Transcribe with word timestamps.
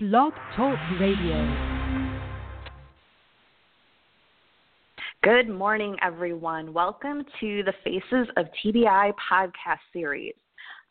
Blog 0.00 0.32
Talk 0.54 0.78
Radio. 1.00 1.34
Good 5.24 5.48
morning, 5.48 5.96
everyone. 6.00 6.72
Welcome 6.72 7.24
to 7.40 7.64
the 7.64 7.72
Faces 7.82 8.28
of 8.36 8.46
TBI 8.64 9.12
podcast 9.28 9.80
series. 9.92 10.36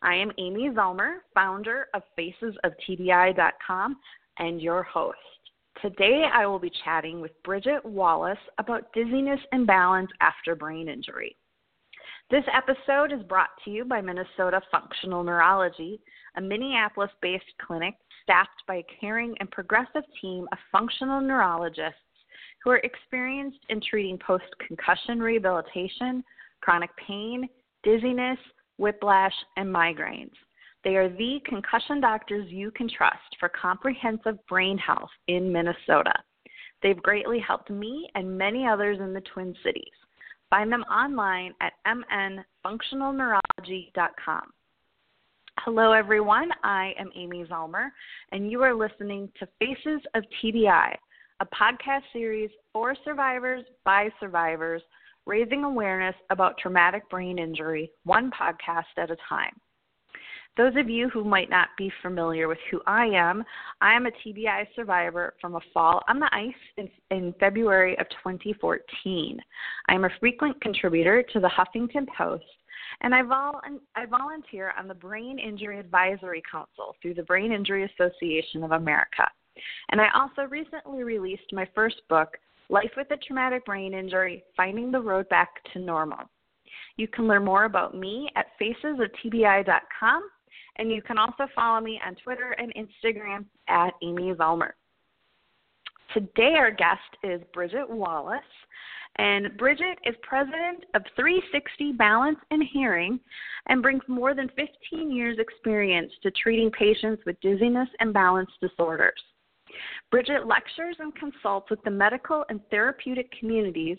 I 0.01 0.15
am 0.15 0.33
Amy 0.37 0.71
Zellmer, 0.71 1.19
founder 1.33 1.87
of 1.93 2.01
facesoftbi.com 2.19 3.95
and 4.39 4.61
your 4.61 4.83
host. 4.83 5.17
Today, 5.81 6.25
I 6.29 6.45
will 6.45 6.59
be 6.59 6.71
chatting 6.83 7.21
with 7.21 7.31
Bridgett 7.45 7.85
Wallace 7.85 8.37
about 8.57 8.91
dizziness 8.91 9.39
and 9.53 9.65
balance 9.65 10.11
after 10.19 10.53
brain 10.53 10.89
injury. 10.89 11.37
This 12.29 12.43
episode 12.53 13.13
is 13.13 13.25
brought 13.25 13.51
to 13.63 13.71
you 13.71 13.85
by 13.85 14.01
Minnesota 14.01 14.59
Functional 14.69 15.23
Neurology, 15.23 16.01
a 16.37 16.41
Minneapolis 16.41 17.11
based 17.21 17.45
clinic 17.65 17.95
staffed 18.23 18.63
by 18.67 18.75
a 18.75 18.85
caring 19.01 19.35
and 19.39 19.51
progressive 19.51 20.03
team 20.21 20.47
of 20.51 20.57
functional 20.71 21.19
neurologists 21.19 21.99
who 22.63 22.69
are 22.69 22.81
experienced 22.83 23.59
in 23.69 23.81
treating 23.81 24.17
post 24.17 24.45
concussion 24.65 25.19
rehabilitation, 25.19 26.23
chronic 26.61 26.89
pain, 27.05 27.49
dizziness, 27.83 28.39
whiplash, 28.77 29.33
and 29.57 29.67
migraines. 29.73 30.31
They 30.83 30.95
are 30.95 31.09
the 31.09 31.39
concussion 31.45 31.99
doctors 31.99 32.49
you 32.49 32.71
can 32.71 32.87
trust 32.89 33.35
for 33.39 33.49
comprehensive 33.49 34.37
brain 34.47 34.77
health 34.77 35.09
in 35.27 35.51
Minnesota. 35.51 36.13
They've 36.83 37.01
greatly 37.01 37.39
helped 37.39 37.71
me 37.71 38.07
and 38.15 38.37
many 38.37 38.67
others 38.67 38.99
in 38.99 39.13
the 39.13 39.21
Twin 39.33 39.55
Cities. 39.63 39.83
Find 40.49 40.71
them 40.71 40.83
online 40.83 41.53
at 41.61 41.73
mnfunctionalneurology.com. 42.65 44.53
Hello, 45.61 45.91
everyone. 45.91 46.49
I 46.63 46.93
am 46.99 47.09
Amy 47.15 47.43
Zellmer, 47.45 47.89
and 48.31 48.49
you 48.49 48.61
are 48.61 48.75
listening 48.75 49.29
to 49.39 49.47
Faces 49.59 50.01
of 50.13 50.23
TBI, 50.41 50.95
a 51.39 51.45
podcast 51.47 52.03
series 52.13 52.51
for 52.71 52.95
survivors 53.03 53.63
by 53.83 54.09
survivors, 54.19 54.83
raising 55.25 55.63
awareness 55.63 56.15
about 56.29 56.59
traumatic 56.59 57.09
brain 57.09 57.39
injury, 57.39 57.91
one 58.03 58.31
podcast 58.31 58.85
at 58.97 59.09
a 59.09 59.17
time. 59.27 59.59
Those 60.57 60.73
of 60.77 60.89
you 60.89 61.09
who 61.09 61.23
might 61.23 61.49
not 61.49 61.69
be 61.77 61.91
familiar 62.01 62.47
with 62.47 62.59
who 62.69 62.79
I 62.85 63.05
am, 63.07 63.43
I 63.81 63.93
am 63.93 64.05
a 64.05 64.11
TBI 64.11 64.67
survivor 64.75 65.33
from 65.41 65.55
a 65.55 65.61
fall 65.73 66.03
on 66.07 66.19
the 66.19 66.29
ice 66.31 66.53
in, 66.77 66.89
in 67.09 67.33
February 67.39 67.97
of 67.99 68.07
2014. 68.23 69.39
I 69.89 69.93
am 69.93 70.05
a 70.05 70.09
frequent 70.19 70.61
contributor 70.61 71.23
to 71.33 71.39
the 71.39 71.49
Huffington 71.49 72.07
Post, 72.15 72.45
and 73.01 73.13
I, 73.13 73.21
vol- 73.21 73.61
I 73.95 74.05
volunteer 74.05 74.73
on 74.77 74.87
the 74.87 74.93
Brain 74.93 75.39
Injury 75.39 75.79
Advisory 75.79 76.43
Council 76.49 76.95
through 77.01 77.15
the 77.15 77.23
Brain 77.23 77.51
Injury 77.51 77.89
Association 77.93 78.63
of 78.63 78.71
America. 78.71 79.27
And 79.89 79.99
I 79.99 80.07
also 80.15 80.43
recently 80.49 81.03
released 81.03 81.51
my 81.51 81.67
first 81.73 82.01
book, 82.09 82.37
Life 82.69 82.91
with 82.97 83.09
a 83.11 83.17
Traumatic 83.17 83.65
Brain 83.65 83.93
Injury 83.93 84.43
Finding 84.55 84.91
the 84.91 84.99
Road 84.99 85.27
Back 85.29 85.49
to 85.73 85.79
Normal. 85.79 86.29
You 86.97 87.07
can 87.07 87.27
learn 87.27 87.45
more 87.45 87.65
about 87.65 87.95
me 87.95 88.29
at 88.35 88.47
facesoftbi.com 88.59 90.29
and 90.77 90.91
you 90.91 91.01
can 91.01 91.17
also 91.17 91.47
follow 91.55 91.81
me 91.81 91.99
on 92.05 92.15
Twitter 92.15 92.55
and 92.57 92.73
Instagram 92.75 93.45
at 93.67 93.93
Amy 94.03 94.33
Zellmer. 94.33 94.71
Today, 96.13 96.55
our 96.57 96.71
guest 96.71 97.01
is 97.23 97.41
Bridgett 97.53 97.89
Wallace. 97.89 98.39
And 99.15 99.57
Bridgett 99.57 99.97
is 100.05 100.15
president 100.21 100.85
of 100.93 101.03
360 101.15 101.93
Balance 101.93 102.37
and 102.51 102.63
Hearing 102.71 103.19
and 103.67 103.81
brings 103.81 104.03
more 104.07 104.35
than 104.35 104.49
15 104.49 105.11
years' 105.11 105.39
experience 105.39 106.11
to 106.21 106.31
treating 106.31 106.69
patients 106.71 107.23
with 107.25 107.39
dizziness 107.41 107.89
and 107.99 108.13
balance 108.13 108.51
disorders. 108.61 109.21
Bridgett 110.11 110.47
lectures 110.47 110.95
and 110.99 111.15
consults 111.15 111.69
with 111.69 111.83
the 111.83 111.91
medical 111.91 112.45
and 112.49 112.61
therapeutic 112.69 113.31
communities, 113.39 113.97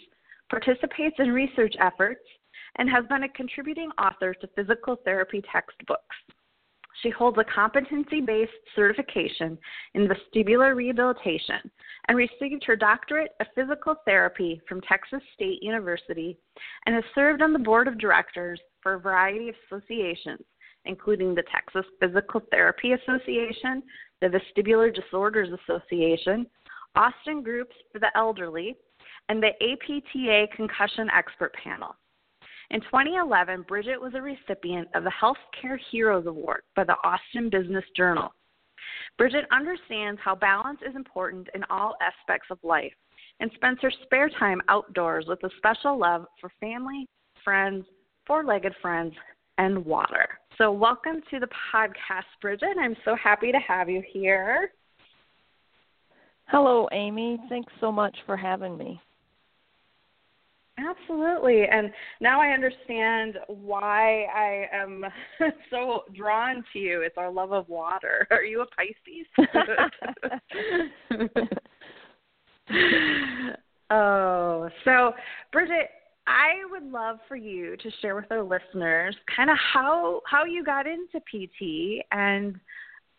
participates 0.50 1.16
in 1.18 1.30
research 1.30 1.74
efforts, 1.80 2.24
and 2.76 2.88
has 2.88 3.04
been 3.06 3.24
a 3.24 3.28
contributing 3.30 3.90
author 3.98 4.34
to 4.34 4.46
physical 4.56 4.96
therapy 5.04 5.42
textbooks. 5.52 6.16
She 7.02 7.10
holds 7.10 7.38
a 7.38 7.44
competency 7.44 8.20
based 8.20 8.52
certification 8.74 9.56
in 9.94 10.08
vestibular 10.08 10.74
rehabilitation 10.74 11.70
and 12.08 12.16
received 12.16 12.64
her 12.64 12.76
doctorate 12.76 13.32
of 13.40 13.46
physical 13.54 13.94
therapy 14.04 14.60
from 14.68 14.80
Texas 14.80 15.22
State 15.34 15.62
University 15.62 16.36
and 16.86 16.94
has 16.94 17.04
served 17.14 17.42
on 17.42 17.52
the 17.52 17.58
board 17.58 17.86
of 17.86 17.98
directors 17.98 18.60
for 18.82 18.94
a 18.94 19.00
variety 19.00 19.48
of 19.48 19.54
associations, 19.66 20.42
including 20.86 21.34
the 21.34 21.44
Texas 21.54 21.84
Physical 22.00 22.40
Therapy 22.50 22.92
Association, 22.92 23.82
the 24.20 24.28
Vestibular 24.28 24.92
Disorders 24.92 25.50
Association, 25.62 26.46
Austin 26.96 27.42
Groups 27.42 27.76
for 27.92 28.00
the 28.00 28.10
Elderly, 28.16 28.76
and 29.28 29.42
the 29.42 29.52
APTA 29.62 30.46
Concussion 30.56 31.08
Expert 31.14 31.54
Panel. 31.62 31.94
In 32.70 32.82
2011, 32.82 33.64
Bridgett 33.66 33.98
was 33.98 34.12
a 34.14 34.20
recipient 34.20 34.88
of 34.94 35.02
the 35.02 35.12
Healthcare 35.22 35.78
Heroes 35.90 36.26
Award 36.26 36.60
by 36.76 36.84
the 36.84 36.96
Austin 37.02 37.48
Business 37.48 37.84
Journal. 37.96 38.30
Bridgett 39.16 39.46
understands 39.50 40.20
how 40.22 40.34
balance 40.34 40.78
is 40.86 40.94
important 40.94 41.48
in 41.54 41.64
all 41.70 41.96
aspects 42.02 42.48
of 42.50 42.58
life 42.62 42.92
and 43.40 43.50
spends 43.54 43.80
her 43.80 43.90
spare 44.02 44.28
time 44.28 44.60
outdoors 44.68 45.24
with 45.28 45.42
a 45.44 45.50
special 45.56 45.98
love 45.98 46.26
for 46.38 46.50
family, 46.60 47.06
friends, 47.42 47.86
four 48.26 48.44
legged 48.44 48.74
friends, 48.82 49.14
and 49.56 49.82
water. 49.86 50.28
So, 50.58 50.70
welcome 50.70 51.22
to 51.30 51.40
the 51.40 51.48
podcast, 51.72 52.28
Bridgett. 52.42 52.76
I'm 52.78 52.96
so 53.02 53.16
happy 53.16 53.50
to 53.50 53.58
have 53.66 53.88
you 53.88 54.02
here. 54.12 54.72
Hello, 56.48 56.86
Amy. 56.92 57.38
Thanks 57.48 57.72
so 57.80 57.90
much 57.90 58.16
for 58.26 58.36
having 58.36 58.76
me. 58.76 59.00
Absolutely. 60.78 61.64
And 61.64 61.90
now 62.20 62.40
I 62.40 62.48
understand 62.48 63.38
why 63.48 64.24
I 64.34 64.66
am 64.72 65.04
so 65.70 66.04
drawn 66.14 66.64
to 66.72 66.78
you. 66.78 67.02
It's 67.02 67.18
our 67.18 67.30
love 67.30 67.52
of 67.52 67.68
water. 67.68 68.26
Are 68.30 68.44
you 68.44 68.62
a 68.62 68.66
Pisces? 68.66 69.26
oh, 73.90 74.68
so 74.84 75.12
Bridgett, 75.52 75.90
I 76.26 76.62
would 76.70 76.84
love 76.90 77.18
for 77.26 77.36
you 77.36 77.76
to 77.78 77.90
share 78.00 78.14
with 78.14 78.30
our 78.30 78.42
listeners 78.42 79.16
kind 79.34 79.50
of 79.50 79.56
how 79.72 80.20
how 80.26 80.44
you 80.44 80.62
got 80.62 80.86
into 80.86 81.20
PT 81.20 82.04
and 82.12 82.60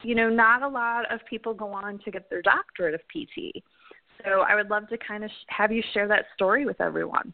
you 0.03 0.15
know, 0.15 0.29
not 0.29 0.61
a 0.61 0.67
lot 0.67 1.11
of 1.11 1.19
people 1.29 1.53
go 1.53 1.73
on 1.73 1.99
to 2.05 2.11
get 2.11 2.29
their 2.29 2.41
doctorate 2.41 2.93
of 2.93 3.01
PT. 3.09 3.61
So 4.23 4.41
I 4.47 4.55
would 4.55 4.69
love 4.69 4.87
to 4.89 4.97
kind 4.97 5.23
of 5.23 5.31
have 5.47 5.71
you 5.71 5.83
share 5.93 6.07
that 6.07 6.25
story 6.35 6.65
with 6.65 6.79
everyone. 6.79 7.33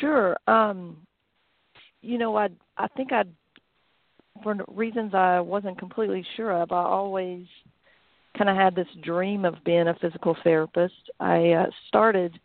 Sure. 0.00 0.36
Um, 0.46 0.96
you 2.02 2.18
know, 2.18 2.36
I 2.36 2.48
I 2.76 2.88
think 2.88 3.12
I, 3.12 3.24
for 4.42 4.56
reasons 4.68 5.14
I 5.14 5.40
wasn't 5.40 5.78
completely 5.78 6.24
sure 6.36 6.52
of, 6.52 6.72
I 6.72 6.82
always 6.82 7.46
kind 8.36 8.50
of 8.50 8.56
had 8.56 8.74
this 8.74 8.86
dream 9.02 9.44
of 9.44 9.54
being 9.64 9.88
a 9.88 9.94
physical 9.94 10.36
therapist. 10.44 11.10
I 11.18 11.52
uh, 11.52 11.66
started 11.88 12.38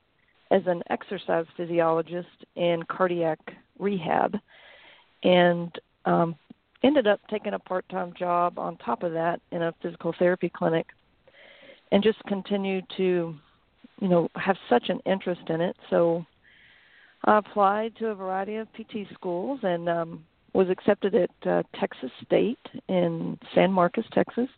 as 0.50 0.62
an 0.66 0.82
exercise 0.90 1.46
physiologist 1.56 2.46
in 2.56 2.84
cardiac 2.90 3.40
rehab, 3.78 4.38
and 5.24 5.72
um, 6.06 6.36
ended 6.84 7.08
up 7.08 7.20
taking 7.30 7.54
a 7.54 7.60
part-time 7.60 8.14
job 8.18 8.58
on 8.58 8.78
top 8.78 9.04
of 9.04 9.14
that 9.14 9.40
in 9.52 9.64
a 9.64 9.74
physical 9.82 10.14
therapy 10.18 10.50
clinic, 10.50 10.88
and 11.92 12.04
just 12.04 12.24
continued 12.28 12.86
to, 12.98 13.36
you 14.00 14.08
know, 14.08 14.28
have 14.36 14.58
such 14.70 14.90
an 14.90 15.00
interest 15.06 15.42
in 15.50 15.62
it. 15.62 15.76
So 15.90 16.26
I 17.26 17.38
applied 17.38 17.96
to 17.98 18.08
a 18.08 18.16
variety 18.16 18.58
of 18.58 18.68
PT 18.74 19.08
schools 19.14 19.60
and 19.64 19.88
um, 19.88 20.26
was 20.54 20.70
accepted 20.70 21.16
at 21.16 21.30
uh, 21.50 21.64
Texas 21.80 22.12
State 22.26 22.60
in 22.90 23.38
San 23.56 23.72
Marcos, 23.72 24.06
Texas. 24.14 24.50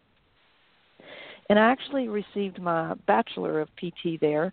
And 1.49 1.59
I 1.59 1.71
actually 1.71 2.07
received 2.07 2.59
my 2.59 2.95
Bachelor 3.05 3.61
of 3.61 3.69
PT 3.77 4.19
there. 4.19 4.51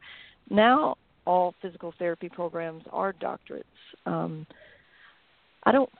Now, 0.50 0.96
all 1.24 1.54
physical 1.62 1.94
therapy 1.98 2.28
programs 2.28 2.84
are 2.92 3.14
doctorates. 3.14 3.64
Um, 4.04 4.46
I 5.64 5.72
don't, 5.72 5.90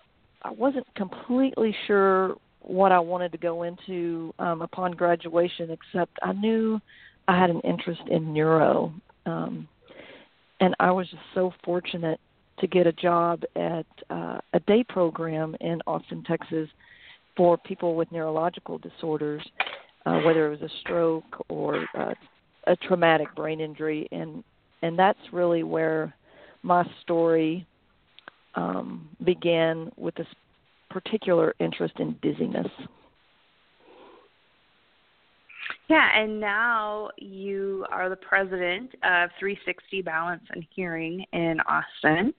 I 0.42 0.50
wasn't 0.50 0.86
completely 0.94 1.74
sure 1.86 2.34
what 2.60 2.92
I 2.92 2.98
wanted 2.98 3.32
to 3.32 3.38
go 3.38 3.62
into 3.62 4.34
um, 4.38 4.60
upon 4.62 4.92
graduation, 4.92 5.70
except 5.70 6.18
I 6.22 6.32
knew 6.32 6.80
I 7.26 7.38
had 7.38 7.50
an 7.50 7.60
interest 7.60 8.02
in 8.10 8.34
neuro. 8.34 8.92
Um, 9.24 9.68
and 10.62 10.76
I 10.78 10.92
was 10.92 11.08
just 11.08 11.22
so 11.34 11.52
fortunate 11.64 12.20
to 12.60 12.68
get 12.68 12.86
a 12.86 12.92
job 12.92 13.42
at 13.56 13.86
uh, 14.10 14.38
a 14.52 14.60
day 14.60 14.84
program 14.88 15.56
in 15.60 15.82
Austin, 15.88 16.22
Texas, 16.22 16.68
for 17.36 17.58
people 17.58 17.96
with 17.96 18.12
neurological 18.12 18.78
disorders, 18.78 19.42
uh, 20.06 20.20
whether 20.20 20.46
it 20.46 20.60
was 20.60 20.70
a 20.70 20.72
stroke 20.80 21.44
or 21.48 21.84
uh, 21.98 22.14
a 22.68 22.76
traumatic 22.76 23.34
brain 23.34 23.60
injury, 23.60 24.06
and 24.12 24.44
and 24.82 24.96
that's 24.96 25.18
really 25.32 25.64
where 25.64 26.14
my 26.62 26.88
story 27.02 27.66
um, 28.54 29.08
began 29.24 29.90
with 29.96 30.14
this 30.14 30.26
particular 30.90 31.54
interest 31.58 31.94
in 31.98 32.16
dizziness. 32.22 32.68
Yeah, 35.88 36.08
and 36.14 36.40
now 36.40 37.10
you 37.18 37.84
are 37.90 38.08
the 38.08 38.16
president 38.16 38.90
of 39.02 39.30
360 39.38 40.02
Balance 40.02 40.42
and 40.50 40.64
Hearing 40.74 41.24
in 41.32 41.58
Austin. 41.66 42.32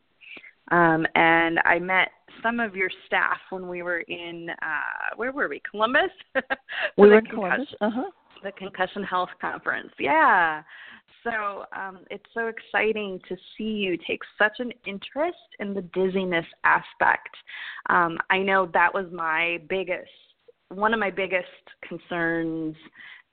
Um, 0.71 1.05
and 1.15 1.59
I 1.65 1.77
met 1.77 2.09
some 2.41 2.59
of 2.59 2.75
your 2.75 2.89
staff 3.05 3.37
when 3.49 3.67
we 3.67 3.83
were 3.83 3.99
in 3.99 4.49
uh 4.61 5.15
where 5.17 5.31
were 5.31 5.49
we? 5.49 5.61
Columbus. 5.69 6.09
we 6.97 7.09
were 7.09 7.19
in 7.19 7.25
Columbus. 7.25 7.67
Uh 7.81 7.89
huh. 7.93 8.11
The 8.43 8.51
Concussion 8.53 9.03
Health 9.03 9.29
Conference. 9.41 9.91
Yeah. 9.99 10.63
So 11.23 11.65
um, 11.77 11.99
it's 12.09 12.25
so 12.33 12.47
exciting 12.47 13.19
to 13.29 13.37
see 13.57 13.63
you 13.63 13.97
take 14.07 14.19
such 14.37 14.53
an 14.59 14.71
interest 14.85 15.37
in 15.59 15.73
the 15.73 15.81
dizziness 15.81 16.45
aspect. 16.63 17.29
Um, 17.89 18.17
I 18.29 18.39
know 18.39 18.69
that 18.73 18.93
was 18.93 19.05
my 19.11 19.61
biggest, 19.69 20.09
one 20.69 20.93
of 20.93 20.99
my 20.99 21.11
biggest 21.11 21.47
concerns 21.87 22.75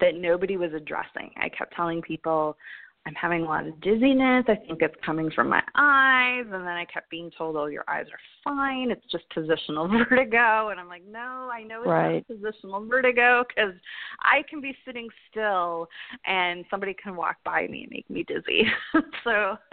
that 0.00 0.14
nobody 0.14 0.56
was 0.56 0.72
addressing. 0.72 1.30
I 1.36 1.48
kept 1.48 1.74
telling 1.74 2.02
people, 2.02 2.56
I'm 3.06 3.14
having 3.14 3.42
a 3.42 3.46
lot 3.46 3.66
of 3.66 3.80
dizziness. 3.80 4.44
I 4.46 4.56
think 4.66 4.82
it's 4.82 4.94
coming 5.04 5.30
from 5.30 5.48
my 5.48 5.62
eyes. 5.74 6.44
And 6.44 6.52
then 6.52 6.68
I 6.68 6.84
kept 6.84 7.10
being 7.10 7.30
told, 7.36 7.56
oh, 7.56 7.66
your 7.66 7.84
eyes 7.88 8.04
are 8.12 8.18
fine. 8.44 8.90
It's 8.90 9.04
just 9.10 9.24
positional 9.34 9.88
vertigo. 10.08 10.68
And 10.68 10.78
I'm 10.78 10.86
like, 10.86 11.02
no, 11.10 11.48
I 11.50 11.62
know 11.62 11.80
it's 11.80 11.88
right. 11.88 12.24
just 12.28 12.42
positional 12.42 12.86
vertigo 12.88 13.44
because 13.48 13.72
I 14.20 14.42
can 14.50 14.60
be 14.60 14.76
sitting 14.84 15.08
still 15.30 15.88
and 16.26 16.64
somebody 16.70 16.94
can 17.02 17.16
walk 17.16 17.36
by 17.42 17.66
me 17.68 17.84
and 17.84 17.90
make 17.90 18.10
me 18.10 18.22
dizzy. 18.22 18.66
so 19.24 19.56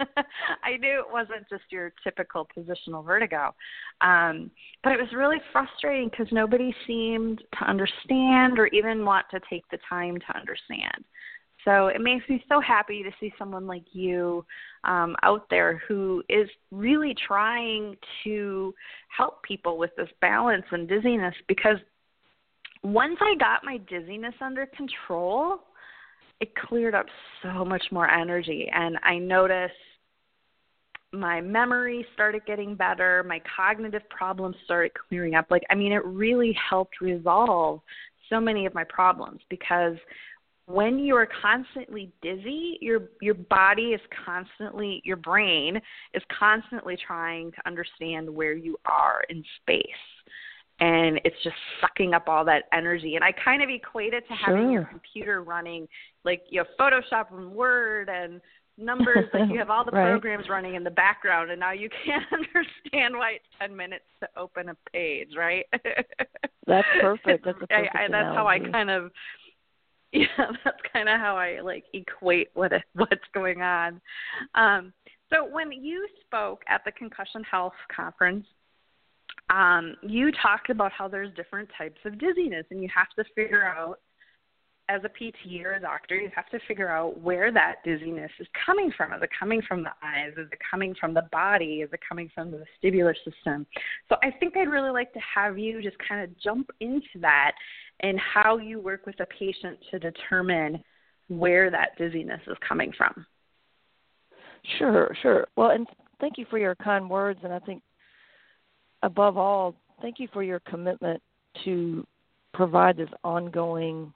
I 0.64 0.78
knew 0.78 0.98
it 1.00 1.12
wasn't 1.12 1.46
just 1.50 1.64
your 1.70 1.92
typical 2.02 2.48
positional 2.56 3.04
vertigo. 3.04 3.54
Um, 4.00 4.50
but 4.82 4.92
it 4.92 4.98
was 4.98 5.12
really 5.14 5.38
frustrating 5.52 6.08
because 6.08 6.28
nobody 6.32 6.74
seemed 6.86 7.42
to 7.58 7.64
understand 7.68 8.58
or 8.58 8.68
even 8.68 9.04
want 9.04 9.26
to 9.32 9.40
take 9.50 9.68
the 9.70 9.78
time 9.86 10.16
to 10.16 10.38
understand. 10.38 11.04
So 11.68 11.88
it 11.88 12.00
makes 12.00 12.26
me 12.30 12.42
so 12.48 12.62
happy 12.62 13.02
to 13.02 13.10
see 13.20 13.30
someone 13.38 13.66
like 13.66 13.84
you 13.92 14.42
um, 14.84 15.14
out 15.22 15.50
there 15.50 15.82
who 15.86 16.22
is 16.30 16.48
really 16.70 17.14
trying 17.26 17.94
to 18.24 18.74
help 19.14 19.42
people 19.42 19.76
with 19.76 19.90
this 19.94 20.08
balance 20.22 20.64
and 20.70 20.88
dizziness 20.88 21.34
because 21.46 21.76
once 22.82 23.18
I 23.20 23.34
got 23.38 23.64
my 23.64 23.76
dizziness 23.76 24.32
under 24.40 24.64
control, 24.64 25.58
it 26.40 26.54
cleared 26.56 26.94
up 26.94 27.04
so 27.42 27.66
much 27.66 27.82
more 27.90 28.08
energy. 28.08 28.70
And 28.72 28.96
I 29.02 29.18
noticed 29.18 29.74
my 31.12 31.42
memory 31.42 32.06
started 32.14 32.46
getting 32.46 32.76
better, 32.76 33.22
my 33.24 33.42
cognitive 33.54 34.08
problems 34.08 34.56
started 34.64 34.92
clearing 35.08 35.34
up. 35.34 35.50
Like, 35.50 35.64
I 35.68 35.74
mean, 35.74 35.92
it 35.92 36.04
really 36.06 36.56
helped 36.70 37.02
resolve 37.02 37.82
so 38.30 38.40
many 38.40 38.64
of 38.64 38.72
my 38.72 38.84
problems 38.84 39.40
because 39.50 39.96
when 40.68 40.98
you 40.98 41.16
are 41.16 41.28
constantly 41.40 42.12
dizzy, 42.20 42.76
your 42.80 43.08
your 43.22 43.34
body 43.34 43.94
is 43.94 44.00
constantly 44.24 45.00
your 45.04 45.16
brain 45.16 45.80
is 46.12 46.22
constantly 46.38 46.96
trying 47.06 47.50
to 47.52 47.56
understand 47.66 48.28
where 48.28 48.52
you 48.52 48.76
are 48.84 49.22
in 49.30 49.42
space. 49.62 49.82
And 50.80 51.20
it's 51.24 51.36
just 51.42 51.56
sucking 51.80 52.14
up 52.14 52.28
all 52.28 52.44
that 52.44 52.64
energy. 52.72 53.16
And 53.16 53.24
I 53.24 53.32
kind 53.32 53.62
of 53.62 53.68
equate 53.68 54.14
it 54.14 54.28
to 54.28 54.34
having 54.34 54.64
sure. 54.64 54.72
your 54.72 54.84
computer 54.84 55.42
running 55.42 55.88
like 56.24 56.42
you 56.50 56.60
have 56.60 56.68
Photoshop 56.78 57.36
and 57.36 57.50
Word 57.50 58.10
and 58.10 58.40
numbers 58.76 59.26
like 59.34 59.50
you 59.50 59.58
have 59.58 59.70
all 59.70 59.84
the 59.84 59.90
right. 59.92 60.10
programs 60.10 60.48
running 60.48 60.74
in 60.74 60.84
the 60.84 60.90
background 60.90 61.50
and 61.50 61.58
now 61.58 61.72
you 61.72 61.88
can't 62.04 62.24
understand 62.32 63.16
why 63.16 63.32
it's 63.32 63.44
10 63.60 63.74
minutes 63.74 64.04
to 64.20 64.28
open 64.36 64.68
a 64.68 64.76
page 64.92 65.30
right 65.36 65.66
that's 66.64 66.86
perfect 67.00 67.26
that's 67.44 67.58
a 67.60 67.66
perfect 67.66 67.96
I, 67.96 68.04
I, 68.04 68.08
that's 68.08 68.36
how 68.36 68.46
i 68.46 68.60
kind 68.60 68.88
of 68.88 69.10
yeah, 70.12 70.26
that's 70.64 70.78
kind 70.92 71.08
of 71.08 71.20
how 71.20 71.36
I 71.36 71.60
like 71.60 71.84
equate 71.92 72.48
what 72.54 72.72
what's 72.94 73.28
going 73.34 73.60
on. 73.60 74.00
Um, 74.54 74.92
so 75.30 75.46
when 75.46 75.70
you 75.70 76.06
spoke 76.24 76.62
at 76.68 76.82
the 76.84 76.92
Concussion 76.92 77.44
Health 77.44 77.74
Conference, 77.94 78.46
um, 79.50 79.96
you 80.02 80.32
talked 80.42 80.70
about 80.70 80.92
how 80.92 81.08
there's 81.08 81.34
different 81.34 81.68
types 81.76 81.98
of 82.04 82.18
dizziness, 82.18 82.64
and 82.70 82.82
you 82.82 82.88
have 82.94 83.08
to 83.18 83.24
figure 83.34 83.64
out, 83.64 84.00
as 84.88 85.02
a 85.04 85.08
PT 85.08 85.64
or 85.64 85.74
a 85.74 85.80
doctor, 85.80 86.16
you 86.16 86.30
have 86.34 86.48
to 86.48 86.58
figure 86.66 86.88
out 86.88 87.20
where 87.20 87.52
that 87.52 87.76
dizziness 87.84 88.30
is 88.40 88.46
coming 88.64 88.90
from. 88.96 89.12
Is 89.12 89.22
it 89.22 89.28
coming 89.38 89.60
from 89.68 89.82
the 89.82 89.90
eyes? 90.02 90.32
Is 90.38 90.48
it 90.50 90.58
coming 90.70 90.94
from 90.98 91.12
the 91.12 91.28
body? 91.30 91.82
Is 91.82 91.90
it 91.92 92.00
coming 92.06 92.30
from 92.34 92.50
the 92.50 92.64
vestibular 92.82 93.14
system? 93.16 93.66
So 94.08 94.16
I 94.22 94.30
think 94.30 94.56
I'd 94.56 94.68
really 94.68 94.90
like 94.90 95.12
to 95.12 95.20
have 95.34 95.58
you 95.58 95.82
just 95.82 95.96
kind 96.06 96.24
of 96.24 96.38
jump 96.40 96.70
into 96.80 97.20
that 97.20 97.52
and 98.00 98.18
how 98.18 98.56
you 98.56 98.80
work 98.80 99.04
with 99.04 99.20
a 99.20 99.26
patient 99.26 99.78
to 99.90 99.98
determine 99.98 100.82
where 101.28 101.70
that 101.70 101.90
dizziness 101.98 102.40
is 102.46 102.56
coming 102.66 102.92
from. 102.96 103.26
Sure, 104.78 105.14
sure. 105.20 105.46
Well, 105.56 105.70
and 105.70 105.86
thank 106.20 106.38
you 106.38 106.46
for 106.48 106.58
your 106.58 106.74
kind 106.76 107.10
words. 107.10 107.40
And 107.44 107.52
I 107.52 107.58
think, 107.58 107.82
above 109.02 109.36
all, 109.36 109.74
thank 110.00 110.18
you 110.18 110.28
for 110.32 110.42
your 110.42 110.60
commitment 110.60 111.22
to 111.64 112.06
provide 112.54 112.96
this 112.96 113.10
ongoing 113.22 114.12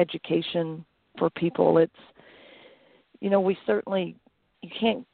education 0.00 0.84
for 1.18 1.30
people. 1.30 1.78
It's, 1.78 1.92
you 3.20 3.30
know, 3.30 3.40
we 3.40 3.56
certainly, 3.66 4.16
you 4.62 4.70
can't 4.80 5.06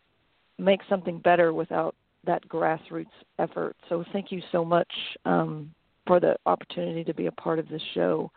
make 0.59 0.81
something 0.89 1.19
better 1.19 1.53
without 1.53 1.95
that 2.25 2.47
grassroots 2.49 3.07
effort. 3.39 3.77
So 3.89 4.05
thank 4.13 4.33
you 4.33 4.43
so 4.53 4.65
much 4.65 4.93
um, 5.25 5.73
for 6.07 6.21
the 6.21 6.37
opportunity 6.47 7.05
to 7.05 7.15
be 7.15 7.27
a 7.27 7.33
part 7.33 7.59
of 7.59 7.69
this 7.69 7.83
show. 7.95 8.31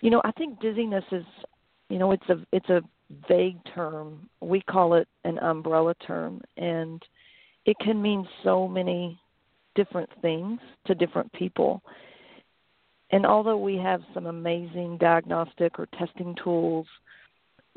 You 0.00 0.10
know, 0.10 0.22
I 0.24 0.32
think 0.32 0.60
dizziness 0.60 1.04
is, 1.12 1.24
you 1.88 1.98
know, 1.98 2.12
it's 2.12 2.28
a 2.28 2.36
it's 2.52 2.68
a 2.68 2.82
vague 3.28 3.58
term. 3.74 4.28
We 4.40 4.60
call 4.60 4.94
it 4.94 5.08
an 5.24 5.38
umbrella 5.38 5.94
term, 6.06 6.40
and 6.56 7.02
it 7.64 7.76
can 7.80 8.00
mean 8.00 8.26
so 8.44 8.68
many 8.68 9.18
different 9.74 10.10
things 10.22 10.60
to 10.86 10.94
different 10.94 11.32
people. 11.32 11.82
And 13.10 13.24
although 13.24 13.58
we 13.58 13.76
have 13.76 14.02
some 14.12 14.26
amazing 14.26 14.98
diagnostic 14.98 15.78
or 15.78 15.86
testing 15.98 16.36
tools, 16.42 16.86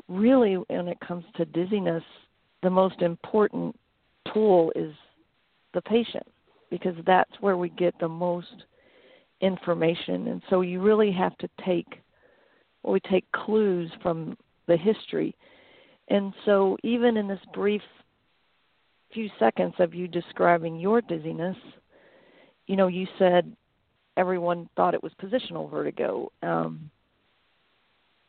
really 0.08 0.54
when 0.54 0.88
it 0.88 1.00
comes 1.00 1.24
to 1.36 1.44
dizziness, 1.46 2.04
the 2.62 2.70
most 2.70 3.00
important 3.00 3.78
tool 4.32 4.72
is 4.76 4.94
the 5.74 5.80
patient 5.82 6.26
because 6.70 6.94
that's 7.06 7.32
where 7.40 7.56
we 7.56 7.70
get 7.70 7.94
the 7.98 8.08
most 8.08 8.64
information. 9.40 10.28
And 10.28 10.42
so 10.50 10.60
you 10.60 10.80
really 10.80 11.12
have 11.12 11.36
to 11.38 11.48
take 11.64 11.86
we 12.84 12.98
take 12.98 13.30
clues 13.30 13.92
from 14.02 14.36
the 14.66 14.76
history. 14.76 15.36
And 16.08 16.34
so 16.44 16.76
even 16.82 17.16
in 17.16 17.28
this 17.28 17.38
brief 17.54 17.82
few 19.14 19.30
seconds 19.38 19.74
of 19.78 19.94
you 19.94 20.08
describing 20.08 20.80
your 20.80 21.00
dizziness 21.00 21.56
you 22.66 22.76
know 22.76 22.86
you 22.86 23.06
said 23.18 23.54
everyone 24.16 24.68
thought 24.76 24.94
it 24.94 25.02
was 25.02 25.12
positional 25.22 25.70
vertigo 25.70 26.30
um, 26.42 26.90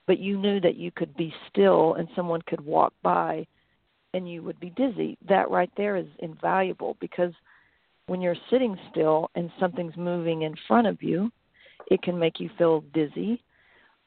but 0.05 0.19
you 0.19 0.37
knew 0.37 0.59
that 0.59 0.75
you 0.75 0.91
could 0.91 1.15
be 1.15 1.33
still 1.49 1.95
and 1.95 2.07
someone 2.15 2.41
could 2.43 2.61
walk 2.61 2.93
by 3.01 3.45
and 4.13 4.29
you 4.29 4.43
would 4.43 4.59
be 4.59 4.69
dizzy 4.71 5.17
that 5.27 5.49
right 5.49 5.71
there 5.77 5.95
is 5.95 6.07
invaluable 6.19 6.97
because 6.99 7.33
when 8.07 8.21
you're 8.21 8.35
sitting 8.49 8.77
still 8.91 9.29
and 9.35 9.51
something's 9.59 9.95
moving 9.95 10.43
in 10.43 10.55
front 10.67 10.87
of 10.87 11.01
you, 11.01 11.31
it 11.87 12.01
can 12.01 12.17
make 12.17 12.39
you 12.39 12.49
feel 12.57 12.81
dizzy. 12.93 13.41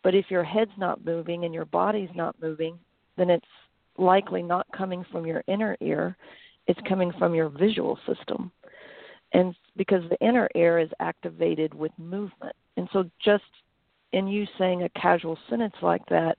But 0.03 0.15
if 0.15 0.31
your 0.31 0.45
head's 0.45 0.77
not 0.77 1.05
moving 1.05 1.45
and 1.45 1.55
your 1.55 1.65
body's 1.65 2.11
not 2.15 2.37
moving, 2.41 2.79
then 3.17 3.31
it's 3.31 3.45
likely 3.99 4.43
not 4.43 4.67
coming 4.77 5.05
from 5.11 5.27
your 5.27 5.43
inner 5.49 5.77
ear, 5.81 6.17
it's 6.67 6.81
coming 6.89 7.13
from 7.19 7.35
your 7.35 7.49
visual 7.49 7.99
system. 8.07 8.53
And 9.37 9.55
because 9.77 10.03
the 10.09 10.27
inner 10.27 10.49
ear 10.55 10.79
is 10.79 10.89
activated 10.99 11.75
with 11.75 11.93
movement. 11.99 12.57
And 12.79 12.89
so 12.91 13.05
just 13.23 13.45
in 14.13 14.27
you 14.27 14.47
saying 14.57 14.83
a 14.83 14.89
casual 14.99 15.37
sentence 15.51 15.75
like 15.83 16.01
that, 16.09 16.39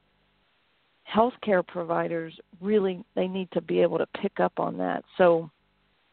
healthcare 1.08 1.66
providers 1.66 2.34
really 2.60 3.06
they 3.16 3.28
need 3.28 3.50
to 3.52 3.62
be 3.62 3.82
able 3.82 4.00
to 4.00 4.08
pick 4.20 4.40
up 4.40 4.54
on 4.58 4.80
that. 4.80 5.04
So 5.16 5.52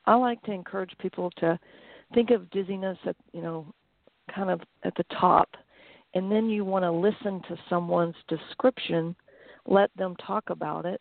I 0.05 0.15
like 0.15 0.43
to 0.43 0.53
encourage 0.53 0.93
people 0.99 1.31
to 1.39 1.59
think 2.13 2.31
of 2.31 2.51
dizziness 2.51 2.99
at 3.07 3.17
you 3.33 3.41
know 3.41 3.67
kind 4.35 4.51
of 4.51 4.61
at 4.83 4.95
the 4.97 5.05
top, 5.19 5.49
and 6.13 6.31
then 6.31 6.51
you 6.51 6.67
want 6.67 6.83
to 6.83 6.93
listen 6.93 7.41
to 7.49 7.57
someone's 7.71 8.15
description, 8.29 9.17
let 9.67 9.91
them 9.97 10.15
talk 10.17 10.51
about 10.51 10.85
it, 10.85 11.01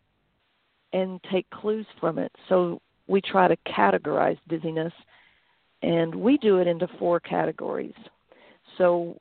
and 0.94 1.20
take 1.30 1.48
clues 1.50 1.86
from 2.00 2.18
it. 2.18 2.32
So 2.48 2.80
we 3.06 3.20
try 3.20 3.48
to 3.48 3.56
categorize 3.68 4.38
dizziness, 4.48 4.92
and 5.84 6.14
we 6.14 6.38
do 6.38 6.58
it 6.58 6.66
into 6.66 6.88
four 6.98 7.20
categories. 7.20 7.94
So 8.78 9.18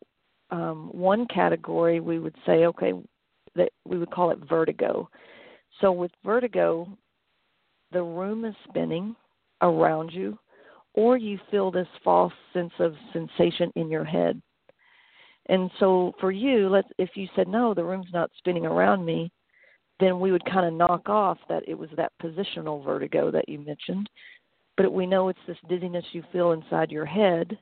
um, 0.50 0.90
one 0.94 1.28
category 1.28 2.00
we 2.00 2.20
would 2.20 2.36
say, 2.46 2.66
okay, 2.66 2.94
that 3.56 3.70
we 3.86 4.00
would 4.00 4.12
call 4.12 4.32
it 4.32 4.40
vertigo. 4.48 5.10
So 5.82 5.92
with 5.92 6.12
vertigo, 6.24 6.88
the 7.92 8.02
room 8.02 8.46
is 8.46 8.56
spinning 8.70 9.14
around 9.62 10.12
you, 10.14 10.40
or 10.94 11.18
you 11.18 11.38
feel 11.52 11.70
this 11.70 11.88
false 12.02 12.34
sense 12.54 12.74
of 12.80 12.94
sensation 13.12 13.72
in 13.76 13.90
your 13.90 14.06
head. 14.06 14.42
And 15.48 15.70
so 15.80 16.14
for 16.22 16.32
you, 16.32 16.70
let's 16.70 16.88
if 16.98 17.10
you 17.16 17.28
said 17.36 17.50
no, 17.50 17.74
the 17.74 17.84
room's 17.84 18.14
not 18.14 18.32
spinning 18.38 18.66
around 18.66 19.06
me, 19.06 19.32
then 20.00 20.22
we 20.22 20.32
would 20.32 20.46
kind 20.46 20.66
of 20.66 20.74
knock 20.74 21.10
off 21.10 21.38
that 21.50 21.64
it 21.68 21.78
was 21.78 21.90
that 21.98 22.14
positional 22.22 22.84
vertigo 22.86 23.32
that 23.32 23.50
you 23.50 23.60
mentioned. 23.60 24.10
But 24.78 24.92
we 24.92 25.06
know 25.06 25.30
it's 25.30 25.40
this 25.48 25.58
dizziness 25.70 26.06
you 26.14 26.24
feel 26.32 26.52
inside 26.52 26.92
your 26.92 27.06
head. 27.06 27.58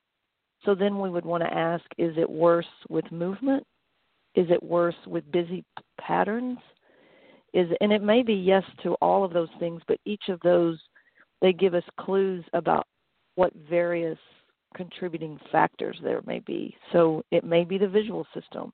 So 0.66 0.76
then 0.76 1.00
we 1.00 1.10
would 1.10 1.26
want 1.26 1.44
to 1.44 1.54
ask 1.54 1.84
is 1.98 2.16
it 2.18 2.30
worse 2.30 2.66
with 2.90 3.12
movement? 3.12 3.66
Is 4.36 4.48
it 4.50 4.64
worse 4.64 4.96
with 5.08 5.30
busy 5.32 5.66
patterns? 6.00 6.58
Is 7.54 7.68
and 7.82 7.92
it 7.92 8.02
may 8.02 8.24
be 8.24 8.34
yes 8.34 8.64
to 8.84 8.94
all 9.02 9.26
of 9.26 9.34
those 9.34 9.50
things, 9.60 9.82
but 9.88 10.00
each 10.06 10.30
of 10.30 10.40
those 10.42 10.80
they 11.42 11.52
give 11.52 11.74
us 11.74 11.84
clues 12.00 12.46
about 12.54 12.86
what 13.36 13.52
various 13.70 14.20
contributing 14.76 15.40
factors 15.52 15.98
there 16.04 16.22
may 16.26 16.40
be. 16.40 16.76
So 16.94 17.24
it 17.32 17.44
may 17.44 17.64
be 17.64 17.78
the 17.78 17.88
visual 17.88 18.26
system, 18.34 18.72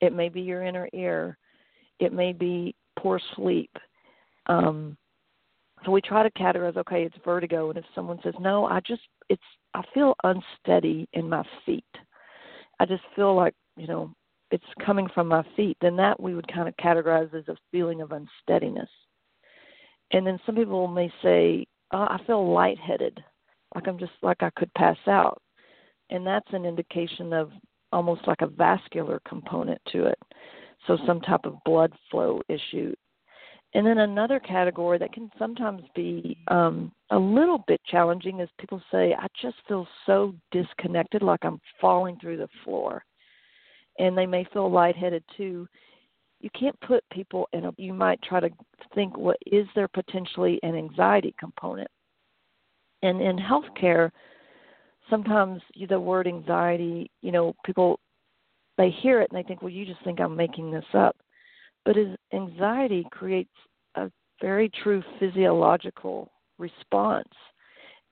it 0.00 0.12
may 0.12 0.28
be 0.28 0.40
your 0.40 0.64
inner 0.64 0.88
ear, 0.92 1.38
it 2.00 2.12
may 2.12 2.32
be 2.32 2.74
poor 2.98 3.20
sleep. 3.36 3.70
Um, 4.46 4.96
so 5.84 5.90
we 5.90 6.00
try 6.00 6.22
to 6.22 6.30
categorize. 6.30 6.76
Okay, 6.76 7.04
it's 7.04 7.16
vertigo, 7.24 7.70
and 7.70 7.78
if 7.78 7.84
someone 7.94 8.18
says 8.22 8.34
no, 8.40 8.66
I 8.66 8.80
just 8.80 9.02
it's 9.28 9.42
I 9.74 9.82
feel 9.94 10.14
unsteady 10.24 11.08
in 11.12 11.28
my 11.28 11.44
feet. 11.64 11.84
I 12.80 12.86
just 12.86 13.02
feel 13.14 13.34
like 13.34 13.54
you 13.76 13.86
know 13.86 14.12
it's 14.50 14.64
coming 14.84 15.08
from 15.14 15.28
my 15.28 15.44
feet. 15.56 15.76
Then 15.80 15.96
that 15.96 16.20
we 16.20 16.34
would 16.34 16.52
kind 16.52 16.68
of 16.68 16.76
categorize 16.76 17.32
as 17.34 17.48
a 17.48 17.56
feeling 17.70 18.00
of 18.00 18.12
unsteadiness. 18.12 18.90
And 20.12 20.26
then 20.26 20.38
some 20.46 20.54
people 20.54 20.88
may 20.88 21.12
say, 21.22 21.66
oh, 21.92 22.06
I 22.08 22.18
feel 22.26 22.50
lightheaded, 22.52 23.22
like 23.74 23.86
I'm 23.86 23.98
just 23.98 24.12
like 24.22 24.42
I 24.42 24.50
could 24.56 24.72
pass 24.74 24.96
out, 25.06 25.40
and 26.10 26.26
that's 26.26 26.52
an 26.52 26.64
indication 26.64 27.32
of 27.32 27.50
almost 27.92 28.26
like 28.26 28.40
a 28.40 28.46
vascular 28.46 29.20
component 29.26 29.80
to 29.92 30.06
it 30.06 30.18
so 30.86 30.98
some 31.06 31.20
type 31.20 31.44
of 31.44 31.62
blood 31.64 31.92
flow 32.10 32.40
issue. 32.48 32.94
And 33.74 33.86
then 33.86 33.98
another 33.98 34.40
category 34.40 34.98
that 34.98 35.12
can 35.12 35.30
sometimes 35.38 35.82
be 35.94 36.38
um, 36.48 36.90
a 37.10 37.18
little 37.18 37.64
bit 37.66 37.80
challenging 37.86 38.40
is 38.40 38.48
people 38.58 38.80
say, 38.90 39.14
I 39.14 39.26
just 39.40 39.56
feel 39.66 39.86
so 40.06 40.34
disconnected, 40.52 41.22
like 41.22 41.44
I'm 41.44 41.60
falling 41.80 42.16
through 42.18 42.38
the 42.38 42.48
floor. 42.64 43.04
And 43.98 44.16
they 44.16 44.26
may 44.26 44.46
feel 44.52 44.70
lightheaded 44.70 45.22
too. 45.36 45.68
You 46.40 46.48
can't 46.58 46.80
put 46.80 47.04
people 47.10 47.48
in 47.52 47.66
a, 47.66 47.72
you 47.76 47.92
might 47.92 48.22
try 48.22 48.40
to 48.40 48.48
think, 48.94 49.18
what 49.18 49.36
is 49.44 49.66
there 49.74 49.88
potentially 49.88 50.58
an 50.62 50.74
anxiety 50.74 51.34
component? 51.38 51.90
And 53.02 53.20
in 53.20 53.36
healthcare, 53.36 54.10
sometimes 55.10 55.60
the 55.88 56.00
word 56.00 56.26
anxiety, 56.26 57.10
you 57.22 57.32
know, 57.32 57.54
people 57.64 58.00
they 58.78 58.90
hear 58.90 59.20
it 59.20 59.30
and 59.30 59.38
they 59.38 59.46
think, 59.46 59.60
well, 59.60 59.72
you 59.72 59.84
just 59.84 60.02
think 60.04 60.20
I'm 60.20 60.36
making 60.36 60.70
this 60.70 60.84
up. 60.94 61.16
But 61.84 61.96
anxiety 62.32 63.06
creates 63.10 63.54
a 63.94 64.10
very 64.40 64.68
true 64.82 65.02
physiological 65.18 66.30
response. 66.58 67.28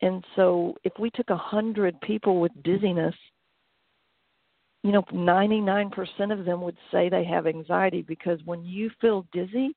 And 0.03 0.25
so 0.35 0.75
if 0.85 0.93
we 0.99 1.11
took 1.11 1.31
a 1.31 1.37
hundred 1.37 2.01
people 2.01 2.41
with 2.41 2.53
dizziness, 2.63 3.15
you 4.83 4.93
know, 4.93 5.03
99% 5.13 6.39
of 6.39 6.45
them 6.45 6.61
would 6.63 6.77
say 6.93 7.09
they 7.09 7.25
have 7.25 7.47
anxiety 7.47 8.03
because 8.03 8.39
when 8.45 8.65
you 8.65 8.91
feel 9.01 9.27
dizzy, 9.33 9.75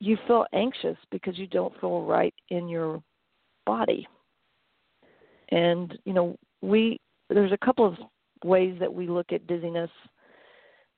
you 0.00 0.16
feel 0.26 0.46
anxious 0.52 0.96
because 1.10 1.38
you 1.38 1.46
don't 1.46 1.78
feel 1.80 2.02
right 2.02 2.34
in 2.50 2.68
your 2.68 3.02
body. 3.66 4.06
And, 5.48 5.98
you 6.04 6.12
know, 6.12 6.36
we, 6.62 7.00
there's 7.28 7.52
a 7.52 7.64
couple 7.64 7.86
of 7.86 7.96
ways 8.44 8.76
that 8.78 8.92
we 8.92 9.08
look 9.08 9.32
at 9.32 9.46
dizziness. 9.46 9.90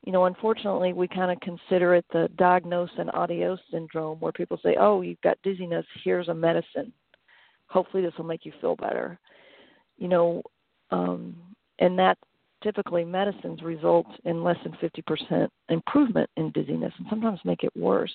You 0.06 0.12
know, 0.12 0.26
unfortunately, 0.26 0.92
we 0.92 1.08
kind 1.08 1.32
of 1.32 1.40
consider 1.40 1.94
it 1.94 2.06
the 2.12 2.30
diagnose 2.36 2.90
and 2.96 3.10
adios 3.10 3.58
syndrome, 3.72 4.18
where 4.20 4.32
people 4.32 4.58
say, 4.62 4.76
"Oh, 4.76 5.02
you've 5.02 5.20
got 5.20 5.42
dizziness. 5.42 5.84
Here's 6.04 6.28
a 6.28 6.34
medicine. 6.34 6.92
Hopefully, 7.66 8.04
this 8.04 8.16
will 8.16 8.24
make 8.24 8.46
you 8.46 8.52
feel 8.60 8.76
better." 8.76 9.18
You 9.98 10.08
know, 10.08 10.42
um, 10.92 11.36
and 11.80 11.98
that 11.98 12.18
typically 12.62 13.04
medicines 13.04 13.62
result 13.62 14.06
in 14.24 14.44
less 14.44 14.56
than 14.62 14.72
50% 14.74 15.50
improvement 15.68 16.30
in 16.36 16.50
dizziness, 16.52 16.94
and 16.98 17.06
sometimes 17.10 17.44
make 17.44 17.64
it 17.64 17.76
worse. 17.76 18.14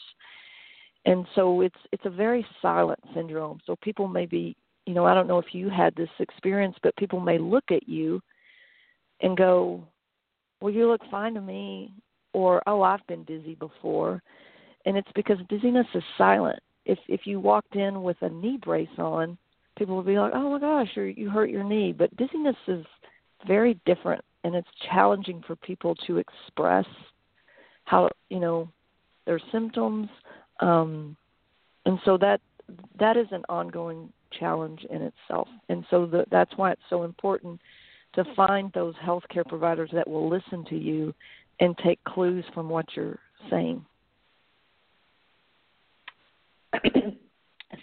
And 1.05 1.27
so 1.35 1.61
it's 1.61 1.79
it's 1.91 2.05
a 2.05 2.09
very 2.09 2.45
silent 2.61 2.99
syndrome. 3.13 3.59
So 3.65 3.75
people 3.77 4.07
may 4.07 4.25
be, 4.25 4.55
you 4.85 4.93
know, 4.93 5.05
I 5.05 5.13
don't 5.13 5.27
know 5.27 5.39
if 5.39 5.53
you 5.53 5.69
had 5.69 5.93
this 5.95 6.09
experience, 6.19 6.77
but 6.83 6.95
people 6.95 7.19
may 7.19 7.37
look 7.37 7.65
at 7.69 7.89
you 7.89 8.21
and 9.19 9.35
go, 9.35 9.83
Well, 10.61 10.73
you 10.73 10.87
look 10.87 11.01
fine 11.09 11.33
to 11.33 11.41
me, 11.41 11.91
or 12.33 12.61
Oh, 12.67 12.81
I've 12.83 13.05
been 13.07 13.23
dizzy 13.23 13.55
before. 13.55 14.21
And 14.85 14.95
it's 14.95 15.11
because 15.15 15.37
dizziness 15.49 15.87
is 15.93 16.03
silent. 16.17 16.59
If 16.85 16.97
if 17.07 17.21
you 17.25 17.39
walked 17.39 17.75
in 17.75 18.01
with 18.03 18.17
a 18.21 18.29
knee 18.29 18.57
brace 18.61 18.89
on, 18.97 19.37
people 19.77 19.95
would 19.97 20.05
be 20.05 20.17
like, 20.17 20.31
"Oh 20.33 20.51
my 20.51 20.59
gosh, 20.59 20.89
you 20.95 21.03
you 21.03 21.29
hurt 21.29 21.49
your 21.51 21.63
knee." 21.63 21.91
But 21.91 22.15
dizziness 22.17 22.55
is 22.67 22.85
very 23.45 23.79
different, 23.85 24.23
and 24.43 24.55
it's 24.55 24.67
challenging 24.89 25.43
for 25.45 25.55
people 25.57 25.95
to 26.07 26.17
express 26.17 26.85
how 27.85 28.09
you 28.29 28.39
know 28.39 28.67
their 29.25 29.39
symptoms, 29.51 30.09
um, 30.61 31.15
and 31.85 31.99
so 32.05 32.17
that 32.17 32.41
that 32.99 33.17
is 33.17 33.27
an 33.31 33.43
ongoing 33.49 34.11
challenge 34.39 34.83
in 34.89 35.01
itself. 35.03 35.47
And 35.69 35.85
so 35.89 36.05
the, 36.07 36.25
that's 36.31 36.55
why 36.55 36.71
it's 36.71 36.81
so 36.89 37.03
important 37.03 37.61
to 38.13 38.25
find 38.35 38.71
those 38.73 38.95
healthcare 38.95 39.45
providers 39.47 39.89
that 39.93 40.07
will 40.07 40.29
listen 40.29 40.65
to 40.65 40.75
you 40.75 41.13
and 41.59 41.77
take 41.77 42.03
clues 42.03 42.43
from 42.53 42.69
what 42.69 42.85
you're 42.95 43.19
saying. 43.49 43.85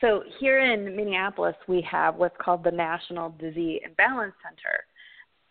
so 0.01 0.23
here 0.41 0.61
in 0.61 0.97
Minneapolis, 0.97 1.57
we 1.67 1.87
have 1.91 2.17
what's 2.17 2.37
called 2.41 2.65
the 2.65 2.71
National 2.71 3.31
Dizzy 3.31 3.81
and 3.85 3.97
Balance 3.97 4.35
Center, 4.43 4.85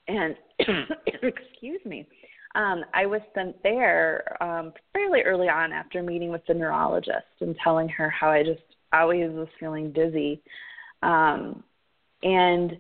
and 0.07 0.35
excuse 1.23 1.81
me, 1.85 2.07
um, 2.55 2.83
I 2.93 3.05
was 3.05 3.21
sent 3.35 3.61
there 3.63 4.41
um, 4.41 4.73
fairly 4.93 5.21
early 5.21 5.47
on 5.47 5.71
after 5.71 6.01
meeting 6.01 6.31
with 6.31 6.45
the 6.47 6.53
neurologist 6.53 7.25
and 7.41 7.55
telling 7.63 7.89
her 7.89 8.09
how 8.09 8.29
I 8.29 8.43
just 8.43 8.61
always 8.93 9.29
was 9.31 9.47
feeling 9.59 9.91
dizzy, 9.91 10.41
um, 11.03 11.63
and 12.23 12.77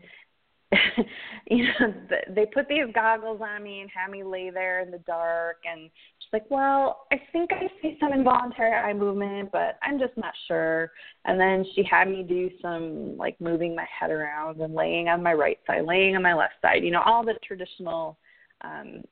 you 1.49 1.63
know, 1.63 1.93
they 2.35 2.45
put 2.45 2.67
these 2.67 2.85
goggles 2.93 3.39
on 3.41 3.63
me 3.63 3.81
and 3.81 3.89
had 3.89 4.11
me 4.11 4.23
lay 4.23 4.49
there 4.49 4.81
in 4.81 4.91
the 4.91 4.97
dark. 4.99 5.57
And 5.69 5.89
she's 6.19 6.33
like, 6.33 6.49
"Well, 6.49 7.05
I 7.11 7.21
think 7.31 7.51
I 7.53 7.67
see 7.81 7.97
some 7.99 8.11
involuntary 8.11 8.73
eye 8.73 8.93
movement, 8.93 9.51
but 9.51 9.77
I'm 9.81 9.97
just 9.97 10.17
not 10.17 10.33
sure." 10.47 10.91
And 11.25 11.39
then 11.39 11.65
she 11.73 11.83
had 11.89 12.09
me 12.09 12.23
do 12.23 12.49
some 12.61 13.15
like 13.17 13.39
moving 13.39 13.75
my 13.75 13.85
head 13.99 14.11
around 14.11 14.59
and 14.59 14.73
laying 14.73 15.07
on 15.07 15.23
my 15.23 15.33
right 15.33 15.59
side, 15.65 15.85
laying 15.85 16.15
on 16.17 16.21
my 16.21 16.33
left 16.33 16.55
side. 16.61 16.83
You 16.83 16.91
know, 16.91 17.01
all 17.05 17.23
the 17.23 17.35
traditional 17.45 18.17
um, 18.61 19.03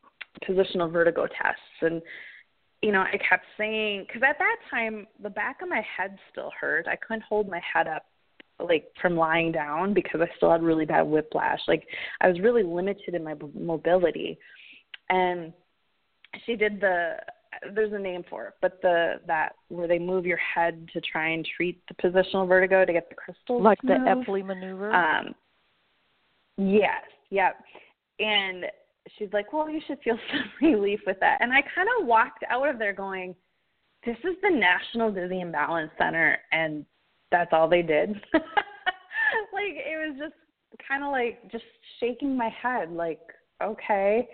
positional 0.47 0.91
vertigo 0.91 1.27
tests. 1.27 1.61
And 1.81 2.01
you 2.81 2.91
know, 2.91 3.01
I 3.01 3.17
kept 3.29 3.45
saying 3.57 4.05
because 4.07 4.23
at 4.27 4.37
that 4.39 4.57
time 4.69 5.07
the 5.23 5.29
back 5.29 5.61
of 5.61 5.69
my 5.69 5.81
head 5.97 6.17
still 6.31 6.51
hurt. 6.59 6.87
I 6.87 6.97
couldn't 6.97 7.23
hold 7.23 7.47
my 7.47 7.61
head 7.73 7.87
up 7.87 8.05
like 8.59 8.91
from 9.01 9.15
lying 9.15 9.51
down 9.51 9.93
because 9.93 10.21
I 10.21 10.29
still 10.37 10.51
had 10.51 10.63
really 10.63 10.85
bad 10.85 11.03
whiplash. 11.03 11.59
Like 11.67 11.87
I 12.21 12.27
was 12.27 12.39
really 12.39 12.63
limited 12.63 13.13
in 13.13 13.23
my 13.23 13.35
mobility. 13.53 14.37
And 15.09 15.53
she 16.45 16.55
did 16.55 16.79
the 16.79 17.15
there's 17.73 17.93
a 17.93 17.99
name 17.99 18.23
for 18.29 18.47
it, 18.47 18.53
but 18.61 18.81
the 18.81 19.15
that 19.27 19.53
where 19.69 19.87
they 19.87 19.99
move 19.99 20.25
your 20.25 20.37
head 20.37 20.87
to 20.93 21.01
try 21.01 21.29
and 21.29 21.47
treat 21.55 21.81
the 21.87 21.95
positional 21.95 22.47
vertigo 22.47 22.85
to 22.85 22.93
get 22.93 23.09
the 23.09 23.15
crystals 23.15 23.63
like 23.63 23.81
the 23.81 23.93
Epley 23.93 24.45
maneuver. 24.45 24.93
Um 24.93 25.35
yes, 26.57 27.03
yep. 27.29 27.57
And 28.19 28.65
she's 29.17 29.29
like, 29.33 29.51
"Well, 29.51 29.69
you 29.69 29.81
should 29.85 29.99
feel 30.03 30.17
some 30.31 30.51
relief 30.61 31.01
with 31.05 31.19
that." 31.19 31.37
And 31.41 31.51
I 31.51 31.61
kind 31.75 31.87
of 31.99 32.07
walked 32.07 32.43
out 32.49 32.69
of 32.69 32.79
there 32.79 32.93
going, 32.93 33.35
"This 34.05 34.17
is 34.23 34.35
the 34.41 34.49
National 34.49 35.11
Dizzy 35.11 35.41
and 35.41 35.51
Balance 35.51 35.91
Center 35.97 36.39
and 36.51 36.85
that's 37.31 37.51
all 37.53 37.67
they 37.67 37.81
did. 37.81 38.09
like 38.33 39.75
it 39.75 40.09
was 40.09 40.17
just 40.19 40.35
kind 40.87 41.03
of 41.03 41.11
like 41.11 41.51
just 41.51 41.63
shaking 41.99 42.37
my 42.37 42.49
head 42.49 42.91
like 42.91 43.19
okay 43.63 44.27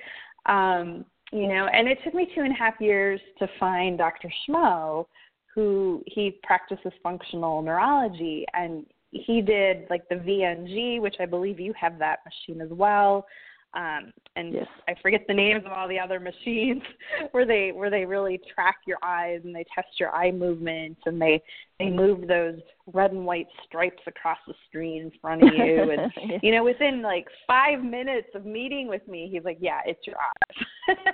um 0.48 1.06
you 1.32 1.48
know 1.48 1.68
and 1.72 1.88
it 1.88 2.00
took 2.04 2.14
me 2.14 2.28
two 2.34 2.42
and 2.42 2.52
a 2.52 2.58
half 2.58 2.74
years 2.80 3.20
to 3.38 3.48
find 3.60 3.98
dr 3.98 4.32
schmo 4.50 5.06
who 5.54 6.02
he 6.08 6.40
practices 6.44 6.92
functional 7.04 7.62
neurology 7.62 8.46
and 8.54 8.86
he 9.12 9.42
did 9.42 9.86
like 9.90 10.08
the 10.10 10.16
vng 10.16 11.00
which 11.02 11.16
i 11.20 11.26
believe 11.26 11.60
you 11.60 11.74
have 11.80 12.00
that 12.00 12.20
machine 12.26 12.62
as 12.62 12.70
well 12.72 13.26
um, 13.74 14.12
and 14.36 14.54
yes. 14.54 14.68
I 14.88 14.96
forget 15.02 15.22
the 15.28 15.34
names 15.34 15.64
of 15.66 15.72
all 15.72 15.88
the 15.88 16.00
other 16.00 16.20
machines 16.20 16.82
where 17.32 17.46
they 17.46 17.72
where 17.72 17.90
they 17.90 18.06
really 18.06 18.40
track 18.54 18.78
your 18.86 18.98
eyes 19.02 19.42
and 19.44 19.56
they 19.56 19.66
test 19.74 19.88
your 20.00 20.14
eye 20.14 20.32
movements 20.32 21.00
and 21.06 21.22
they 21.22 21.42
they 21.80 21.90
move 21.90 22.28
those 22.28 22.60
red 22.88 23.12
and 23.12 23.26
white 23.26 23.48
stripes 23.66 24.02
across 24.08 24.38
the 24.48 24.54
screen 24.68 25.04
in 25.04 25.12
front 25.22 25.42
of 25.44 25.54
you 25.54 25.92
and 25.98 26.12
yeah. 26.30 26.38
you 26.44 26.52
know 26.52 26.64
within 26.64 27.02
like 27.02 27.28
five 27.48 27.82
minutes 27.84 28.28
of 28.36 28.46
meeting 28.46 28.88
with 28.88 29.08
me 29.08 29.30
he's 29.32 29.44
like 29.46 29.58
yeah 29.62 29.80
it's 29.86 30.06
your 30.06 30.18
eyes 30.18 30.66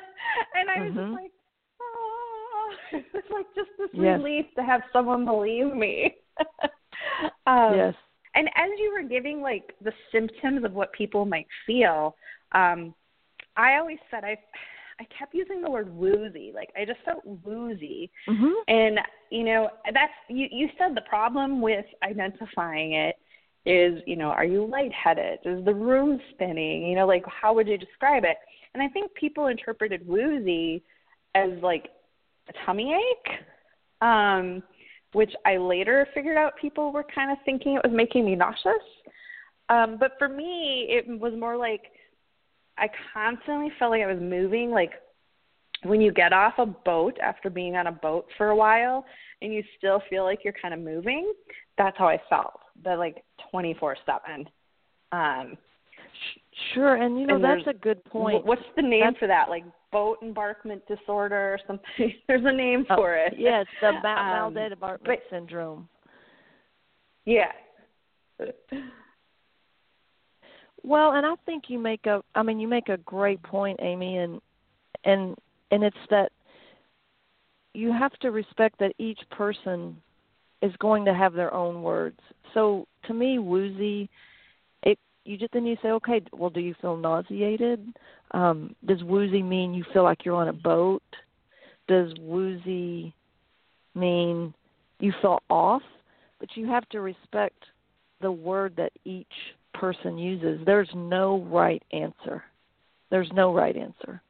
and 0.56 0.70
I 0.70 0.82
was 0.82 0.94
Mhm. 0.94 0.96
just 0.96 1.22
like 1.22 1.32
oh 1.82 2.70
it's 2.94 3.32
like 3.32 3.46
just 3.56 3.70
this 3.78 3.90
Yes. 3.94 4.18
relief 4.20 4.46
to 4.56 4.64
have 4.64 4.82
someone 4.92 5.26
believe 5.26 5.76
me 5.76 6.16
um, 7.48 7.76
yes. 7.76 7.96
and 8.36 8.48
as 8.56 8.70
you 8.78 8.92
were 8.92 9.08
giving 9.08 9.42
like 9.42 9.74
the 9.82 9.92
symptoms 10.12 10.64
of 10.64 10.74
what 10.74 10.92
people 10.94 11.26
might 11.26 11.48
feel, 11.66 12.16
um, 12.54 12.94
I 13.56 13.76
always 13.78 13.98
said 14.12 14.24
I 14.24 14.38
I 15.00 15.06
kept 15.18 15.34
using 15.34 15.62
the 15.62 15.70
word 15.70 15.94
woozy. 15.94 16.52
Like 16.54 16.70
I 16.76 16.86
just 16.86 17.00
felt 17.06 17.22
woozy. 17.26 18.10
Mhm. 18.28 18.54
And 18.68 19.00
you 19.32 19.44
know, 19.44 19.70
that's 19.94 20.14
you 20.30 20.48
you 20.52 20.70
said 20.78 20.96
the 20.96 21.02
problem 21.02 21.62
with 21.62 21.86
identifying 22.04 22.94
it 22.94 23.16
is, 23.66 24.02
you 24.06 24.16
know, 24.16 24.30
are 24.30 24.46
you 24.46 24.66
lightheaded? 24.66 25.40
Is 25.44 25.66
the 25.66 25.74
room 25.74 26.20
spinning? 26.32 26.88
You 26.88 26.96
know, 26.96 27.06
like 27.06 27.24
how 27.28 27.54
would 27.54 27.68
you 27.68 27.78
describe 27.78 28.24
it? 28.24 28.38
And 28.74 28.82
I 28.82 28.88
think 28.90 29.14
people 29.14 29.48
interpreted 29.48 30.08
woozy 30.08 30.84
as 31.36 31.52
like 31.62 31.90
a 32.50 32.54
tummy 32.66 32.94
ache. 32.94 33.40
Um 34.02 34.64
which 35.14 35.32
I 35.46 35.58
later 35.58 36.08
figured 36.14 36.38
out 36.38 36.54
people 36.60 36.92
were 36.92 37.06
kind 37.16 37.32
of 37.32 37.38
thinking 37.46 37.76
it 37.76 37.82
was 37.84 37.96
making 37.96 38.26
me 38.26 38.36
nauseous. 38.36 38.84
Um, 39.70 39.98
but 39.98 40.12
for 40.20 40.28
me, 40.28 40.86
it 40.90 41.06
was 41.20 41.34
more 41.38 41.58
like 41.58 41.82
I 42.78 42.88
constantly 43.14 43.72
felt 43.80 43.92
like 43.92 44.02
I 44.04 44.08
was 44.08 44.22
moving. 44.22 44.72
Like 44.72 44.92
when 45.84 46.02
you 46.02 46.12
get 46.12 46.34
off 46.34 46.54
a 46.58 46.66
boat 46.66 47.18
after 47.22 47.50
being 47.50 47.76
on 47.76 47.88
a 47.88 47.92
boat 47.92 48.26
for 48.38 48.50
a 48.50 48.56
while 48.56 49.06
and 49.42 49.54
you 49.54 49.64
still 49.78 50.02
feel 50.10 50.24
like 50.24 50.40
you're 50.44 50.54
kind 50.62 50.74
of 50.74 50.80
moving, 50.80 51.32
that's 51.78 51.98
how 51.98 52.08
I 52.08 52.20
felt. 52.30 52.60
But 52.84 52.98
like 53.00 53.24
24 53.52 53.98
7. 54.06 54.50
Um, 55.12 55.58
Sure, 56.74 56.96
and 56.96 57.20
you 57.20 57.28
know 57.28 57.36
And 57.36 57.44
that's 57.44 57.68
a 57.68 57.74
good 57.74 58.04
point. 58.06 58.44
what's 58.44 58.62
the 58.76 58.82
name 58.82 59.02
That's- 59.02 59.20
for 59.20 59.28
that? 59.28 59.50
Like 59.50 59.64
boat 59.92 60.18
embarkment 60.24 60.82
disorder 60.88 61.54
or 61.54 61.60
something? 61.68 62.14
There's 62.28 62.44
a 62.44 62.52
name 62.52 62.86
Oh, 62.90 62.96
for 62.96 63.14
it. 63.16 63.34
Yes, 63.38 63.68
the 63.82 63.88
Um, 63.94 64.02
mal- 64.02 64.52
but- 65.04 65.20
syndrome. 65.30 65.88
Yeah. 67.26 67.52
Well, 70.88 71.12
and 71.12 71.26
I 71.26 71.34
think 71.46 71.66
you 71.68 71.80
make 71.80 72.06
a 72.06 72.22
I 72.34 72.44
mean 72.44 72.62
you 72.62 72.68
make 72.68 72.88
a 72.88 72.96
great 72.98 73.44
point, 73.44 73.78
Amy, 73.82 74.18
and 74.20 74.40
and 75.04 75.36
and 75.70 75.84
it's 75.84 75.98
that 76.10 76.32
you 77.74 77.92
have 77.92 78.14
to 78.22 78.32
respect 78.32 78.80
that 78.80 78.94
each 78.98 79.20
person 79.30 79.98
is 80.62 80.72
going 80.80 81.04
to 81.04 81.14
have 81.14 81.34
their 81.34 81.54
own 81.54 81.82
words. 81.82 82.20
So 82.54 82.88
to 83.06 83.14
me, 83.14 83.38
woozy, 83.38 84.10
it 84.84 84.98
you 85.26 85.38
just 85.38 85.52
then 85.52 85.66
you 85.66 85.76
say, 85.82 85.90
okay, 85.90 86.22
well, 86.32 86.50
do 86.50 86.62
you 86.62 86.74
feel 86.82 86.96
nauseated? 86.96 87.86
Um, 88.32 88.74
does 88.86 89.04
woozy 89.04 89.44
mean 89.44 89.74
you 89.74 89.84
feel 89.92 90.04
like 90.04 90.24
you're 90.24 90.36
on 90.36 90.48
a 90.48 90.54
boat? 90.54 91.04
Does 91.90 92.14
woozy 92.18 93.14
mean 93.94 94.54
you 95.02 95.12
feel 95.22 95.40
off? 95.50 95.84
But 96.40 96.56
you 96.56 96.66
have 96.68 96.88
to 96.90 97.02
respect 97.02 97.62
the 98.22 98.32
word 98.32 98.74
that 98.78 98.94
each 99.04 99.28
person 99.80 100.18
uses. 100.18 100.60
There's 100.66 100.90
no 100.96 101.42
right 101.50 101.84
answer. 101.92 102.44
There's 103.10 103.32
no 103.34 103.54
right 103.54 103.76
answer. 103.76 104.22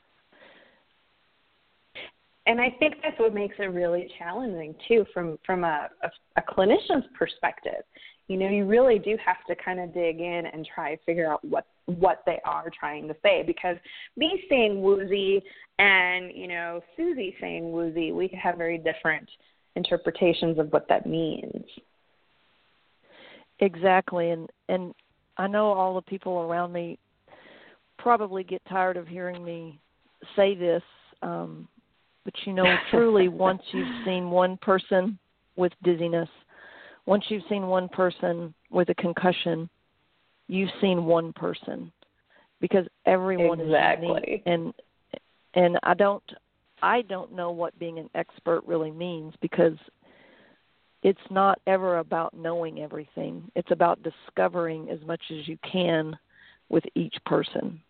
and 2.47 2.61
I 2.61 2.69
think 2.79 2.95
that's 3.03 3.19
what 3.19 3.33
makes 3.33 3.55
it 3.59 3.65
really 3.65 4.09
challenging 4.17 4.73
too, 4.87 5.05
from 5.13 5.37
from 5.45 5.63
a, 5.63 5.89
a, 6.01 6.09
a 6.37 6.41
clinician's 6.41 7.05
perspective. 7.17 7.83
You 8.29 8.37
know, 8.37 8.49
you 8.49 8.65
really 8.65 8.99
do 8.99 9.17
have 9.23 9.37
to 9.47 9.55
kind 9.63 9.79
of 9.79 9.93
dig 9.93 10.19
in 10.19 10.43
and 10.51 10.67
try 10.73 10.95
to 10.95 11.03
figure 11.05 11.31
out 11.31 11.43
what 11.43 11.65
what 11.85 12.23
they 12.25 12.39
are 12.45 12.71
trying 12.77 13.07
to 13.09 13.15
say. 13.21 13.43
Because 13.45 13.75
me 14.15 14.43
saying 14.49 14.81
woozy 14.81 15.43
and 15.77 16.31
you 16.33 16.47
know 16.47 16.81
Susie 16.95 17.35
saying 17.41 17.71
woozy, 17.71 18.11
we 18.13 18.29
have 18.41 18.57
very 18.57 18.77
different 18.77 19.29
interpretations 19.75 20.57
of 20.57 20.71
what 20.71 20.87
that 20.87 21.05
means. 21.05 21.65
Exactly, 23.59 24.31
and 24.31 24.49
and 24.69 24.93
I 25.37 25.47
know 25.47 25.71
all 25.71 25.95
the 25.95 26.01
people 26.01 26.39
around 26.39 26.73
me 26.73 26.97
probably 27.97 28.43
get 28.43 28.61
tired 28.69 28.97
of 28.97 29.07
hearing 29.07 29.43
me 29.43 29.79
say 30.35 30.55
this, 30.55 30.83
um, 31.21 31.67
but 32.25 32.33
you 32.45 32.53
know, 32.53 32.75
truly, 32.91 33.27
once 33.27 33.61
you've 33.71 34.05
seen 34.05 34.29
one 34.29 34.57
person 34.57 35.17
with 35.55 35.71
dizziness, 35.83 36.29
once 37.05 37.23
you've 37.29 37.43
seen 37.49 37.67
one 37.67 37.89
person 37.89 38.53
with 38.69 38.89
a 38.89 38.95
concussion, 38.95 39.69
you've 40.47 40.69
seen 40.81 41.05
one 41.05 41.33
person 41.33 41.91
because 42.59 42.85
everyone 43.05 43.59
is 43.59 43.67
Exactly. 43.67 44.07
unique, 44.07 44.43
and 44.45 44.73
and 45.53 45.77
I 45.83 45.93
don't 45.93 46.23
I 46.81 47.01
don't 47.03 47.33
know 47.33 47.51
what 47.51 47.77
being 47.79 47.99
an 47.99 48.09
expert 48.15 48.63
really 48.65 48.91
means 48.91 49.33
because 49.41 49.77
it's 51.03 51.19
not 51.29 51.59
ever 51.67 51.99
about 51.99 52.33
knowing 52.33 52.81
everything. 52.81 53.49
It's 53.55 53.71
about 53.71 53.99
discovering 54.03 54.89
as 54.89 54.99
much 55.05 55.21
as 55.31 55.47
you 55.47 55.57
can 55.69 56.17
with 56.69 56.83
each 56.95 57.15
person. 57.25 57.81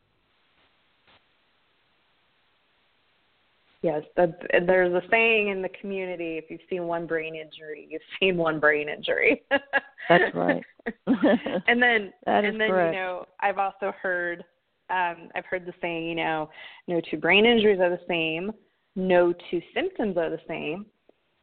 Yes, 3.83 4.01
there's 4.15 4.93
a 4.93 5.01
saying 5.09 5.49
in 5.49 5.61
the 5.61 5.69
community: 5.79 6.37
if 6.37 6.45
you've 6.49 6.61
seen 6.69 6.87
one 6.87 7.05
brain 7.05 7.35
injury, 7.35 7.87
you've 7.89 8.01
seen 8.19 8.35
one 8.35 8.59
brain 8.59 8.89
injury. 8.89 9.43
That's 10.09 10.33
right. 10.33 10.63
and 11.07 11.81
then, 11.81 12.11
and 12.25 12.59
then 12.59 12.69
correct. 12.69 12.93
you 12.93 12.99
know, 12.99 13.25
I've 13.39 13.59
also 13.59 13.93
heard, 14.01 14.43
um, 14.89 15.29
I've 15.35 15.45
heard 15.45 15.65
the 15.65 15.73
saying, 15.79 16.07
you 16.07 16.15
know, 16.15 16.49
no 16.87 17.01
two 17.09 17.17
brain 17.17 17.45
injuries 17.45 17.79
are 17.79 17.89
the 17.89 17.99
same, 18.07 18.51
no 18.95 19.33
two 19.51 19.61
symptoms 19.75 20.17
are 20.17 20.29
the 20.29 20.41
same, 20.47 20.85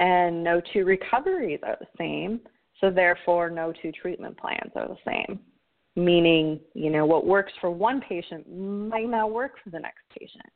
and 0.00 0.42
no 0.42 0.60
two 0.72 0.84
recoveries 0.84 1.60
are 1.62 1.76
the 1.80 1.86
same. 1.98 2.40
So 2.80 2.90
therefore, 2.90 3.50
no 3.50 3.72
two 3.80 3.92
treatment 3.92 4.36
plans 4.36 4.72
are 4.74 4.88
the 4.88 4.96
same. 5.06 5.40
Meaning, 5.96 6.60
you 6.74 6.90
know, 6.90 7.06
what 7.06 7.24
works 7.24 7.52
for 7.60 7.70
one 7.70 8.00
patient 8.00 8.52
might 8.52 9.08
not 9.08 9.32
work 9.32 9.52
for 9.62 9.70
the 9.70 9.78
next 9.78 10.02
patient. 10.18 10.50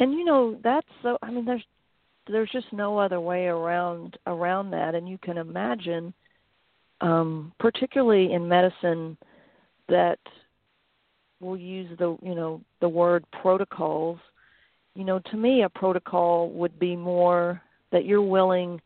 and 0.00 0.12
you 0.12 0.24
know 0.24 0.58
that's 0.64 0.88
so 1.02 1.16
i 1.22 1.30
mean 1.30 1.44
there's 1.44 1.64
there's 2.26 2.50
just 2.50 2.72
no 2.72 2.98
other 2.98 3.20
way 3.20 3.46
around 3.46 4.18
around 4.26 4.70
that 4.70 4.94
and 4.94 5.08
you 5.08 5.18
can 5.18 5.38
imagine 5.38 6.12
um 7.00 7.52
particularly 7.60 8.32
in 8.32 8.48
medicine 8.48 9.16
that 9.88 10.18
we'll 11.40 11.56
use 11.56 11.88
the 11.98 12.16
you 12.22 12.34
know 12.34 12.60
the 12.80 12.88
word 12.88 13.24
protocols 13.40 14.18
you 14.94 15.04
know 15.04 15.18
to 15.30 15.36
me 15.36 15.62
a 15.62 15.68
protocol 15.68 16.50
would 16.50 16.78
be 16.78 16.96
more 16.96 17.60
that 17.92 18.04
you're 18.04 18.22
willing 18.22 18.80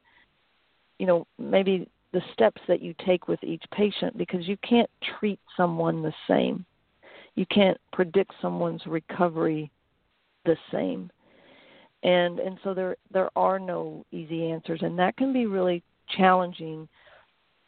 you 0.99 1.07
know 1.07 1.27
maybe 1.39 1.89
the 2.15 2.23
steps 2.33 2.63
that 2.69 2.81
you 2.81 2.95
take 3.05 3.29
with 3.29 3.43
each 3.43 3.65
patient 3.73 4.17
because 4.17 4.47
you 4.47 4.57
can't 4.67 4.89
treat 5.19 5.41
someone 5.57 6.01
the 6.01 6.15
same. 6.29 6.65
You 7.35 7.45
can't 7.47 7.77
predict 7.93 8.31
someone's 8.41 8.87
recovery 8.87 9.71
the 10.45 10.57
same. 10.73 11.11
And 12.05 12.39
and 12.39 12.59
so 12.63 12.73
there 12.73 12.97
there 13.13 13.31
are 13.37 13.59
no 13.59 14.07
easy 14.13 14.51
answers 14.51 14.81
and 14.83 14.99
that 14.99 15.17
can 15.17 15.33
be 15.33 15.47
really 15.47 15.83
challenging 16.17 16.89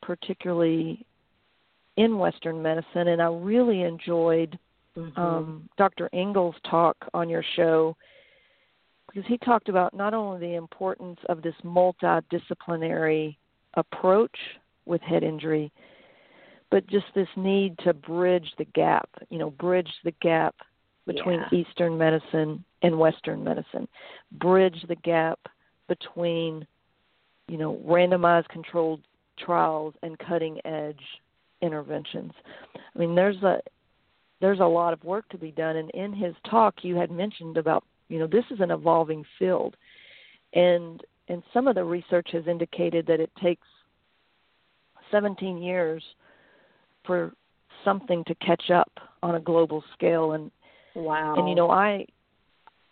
particularly 0.00 1.04
in 1.96 2.16
western 2.18 2.62
medicine. 2.62 3.08
And 3.08 3.20
i 3.20 3.26
really 3.26 3.82
enjoyed 3.82 4.58
Mm-hmm. 4.96 5.20
um 5.20 5.68
dr 5.76 6.08
engel's 6.14 6.54
talk 6.70 6.96
on 7.12 7.28
your 7.28 7.44
show 7.54 7.94
because 9.16 9.28
he 9.28 9.38
talked 9.38 9.70
about 9.70 9.94
not 9.94 10.12
only 10.12 10.38
the 10.40 10.54
importance 10.54 11.18
of 11.30 11.40
this 11.40 11.54
multidisciplinary 11.64 13.36
approach 13.74 14.36
with 14.84 15.00
head 15.00 15.22
injury 15.22 15.72
but 16.70 16.86
just 16.86 17.06
this 17.14 17.28
need 17.36 17.78
to 17.78 17.94
bridge 17.94 18.52
the 18.58 18.64
gap 18.66 19.08
you 19.30 19.38
know 19.38 19.50
bridge 19.50 19.90
the 20.04 20.12
gap 20.20 20.54
between 21.06 21.40
Yeah. 21.52 21.60
Eastern 21.60 21.96
medicine 21.96 22.64
and 22.82 22.98
Western 22.98 23.42
medicine. 23.42 23.88
Bridge 24.32 24.84
the 24.88 24.96
gap 24.96 25.38
between, 25.88 26.66
you 27.48 27.56
know, 27.58 27.76
randomized 27.86 28.48
controlled 28.48 29.00
trials 29.38 29.94
and 30.02 30.18
cutting 30.18 30.60
edge 30.66 31.00
interventions. 31.62 32.32
I 32.74 32.98
mean, 32.98 33.14
there's 33.14 33.42
a 33.42 33.60
there's 34.40 34.60
a 34.60 34.64
lot 34.64 34.92
of 34.92 35.02
work 35.04 35.26
to 35.30 35.38
be 35.38 35.50
done 35.52 35.76
and 35.76 35.90
in 35.92 36.12
his 36.12 36.34
talk 36.50 36.74
you 36.82 36.96
had 36.96 37.10
mentioned 37.10 37.56
about, 37.56 37.84
you 38.08 38.18
know, 38.18 38.26
this 38.26 38.44
is 38.50 38.60
an 38.60 38.70
evolving 38.70 39.24
field. 39.38 39.76
And 40.54 41.02
and 41.28 41.42
some 41.52 41.66
of 41.66 41.74
the 41.74 41.84
research 41.84 42.28
has 42.32 42.46
indicated 42.46 43.06
that 43.06 43.18
it 43.18 43.30
takes 43.42 43.66
17 45.10 45.58
years 45.58 46.02
for 47.04 47.32
something 47.84 48.22
to 48.24 48.34
catch 48.36 48.70
up 48.70 48.90
on 49.22 49.34
a 49.34 49.40
global 49.40 49.82
scale. 49.94 50.32
And 50.32 50.50
wow 50.94 51.34
and 51.36 51.48
you 51.48 51.54
know 51.54 51.70
i 51.70 52.06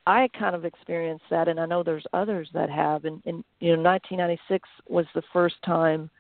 i 0.07 0.29
kind 0.39 0.55
of 0.55 0.67
experienced 0.67 1.25
that 1.31 1.49
and 1.49 1.59
i 1.59 1.65
know 1.65 1.83
there's 1.83 2.07
others 2.13 2.49
that 2.53 2.71
have. 2.71 3.05
And, 3.05 3.23
and 3.25 3.45
you 3.61 3.77
know 3.77 3.83
1996 3.83 4.69
was 4.89 5.07
the 5.15 5.23
first 5.33 5.57
time 5.65 6.11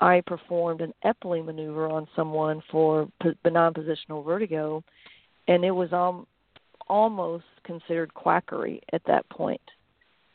i 0.00 0.20
performed 0.26 0.80
an 0.80 0.92
epley 1.04 1.44
maneuver 1.44 1.88
on 1.88 2.06
someone 2.14 2.62
for 2.70 3.08
benign 3.42 3.72
positional 3.72 4.24
vertigo. 4.24 4.82
And 5.48 5.64
it 5.64 5.72
was 5.72 5.92
um, 5.92 6.26
almost 6.92 7.44
considered 7.64 8.12
quackery 8.12 8.80
at 8.92 9.02
that 9.06 9.28
point 9.30 9.60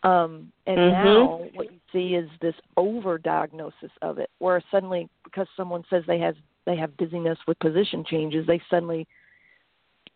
um, 0.03 0.51
and 0.67 0.77
mm-hmm. 0.77 1.03
now 1.03 1.41
what 1.53 1.71
you 1.71 1.79
see 1.91 2.15
is 2.15 2.29
this 2.41 2.53
overdiagnosis 2.77 3.91
of 4.01 4.19
it, 4.19 4.29
where 4.39 4.61
suddenly 4.71 5.09
because 5.23 5.47
someone 5.57 5.83
says 5.89 6.03
they 6.07 6.19
have 6.19 6.35
they 6.65 6.77
have 6.77 6.95
dizziness 6.97 7.37
with 7.47 7.57
position 7.59 8.05
changes, 8.07 8.45
they 8.45 8.61
suddenly 8.69 9.07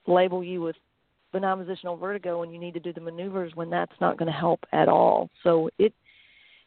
label 0.08 0.44
you 0.44 0.62
with 0.62 0.76
benign 1.32 1.58
positional 1.58 2.00
vertigo 2.00 2.44
and 2.44 2.54
you 2.54 2.60
need 2.60 2.74
to 2.74 2.80
do 2.80 2.94
the 2.94 3.02
maneuvers 3.02 3.54
when 3.56 3.70
that's 3.70 3.94
not 4.02 4.18
going 4.18 4.32
to 4.32 4.38
help 4.38 4.60
at 4.72 4.88
all. 4.88 5.30
So 5.44 5.70
it 5.80 5.94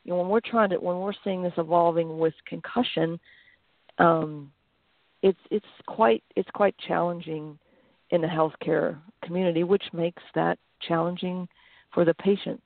you 0.03 0.13
know 0.13 0.19
when 0.19 0.29
we're 0.29 0.41
trying 0.41 0.71
to 0.71 0.77
when 0.77 0.99
we're 0.99 1.13
seeing 1.23 1.43
this 1.43 1.53
evolving 1.57 2.19
with 2.19 2.35
concussion, 2.47 3.21
um, 3.99 4.51
it's 5.23 5.39
it's 5.51 5.67
quite 5.87 6.25
it's 6.35 6.51
quite 6.53 6.75
challenging 6.89 7.59
in 8.11 8.21
the 8.21 8.27
healthcare 8.27 8.99
community, 9.23 9.65
which 9.65 9.85
makes 9.93 10.23
that 10.35 10.59
challenging 10.87 11.49
for 11.93 12.05
the 12.05 12.15
patients. 12.15 12.63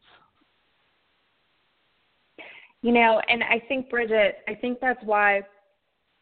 You 2.82 2.92
know, 2.92 3.20
and 3.28 3.42
I 3.42 3.60
think 3.66 3.90
Bridgett, 3.90 4.38
I 4.46 4.54
think 4.54 4.78
that's 4.80 5.02
why 5.04 5.42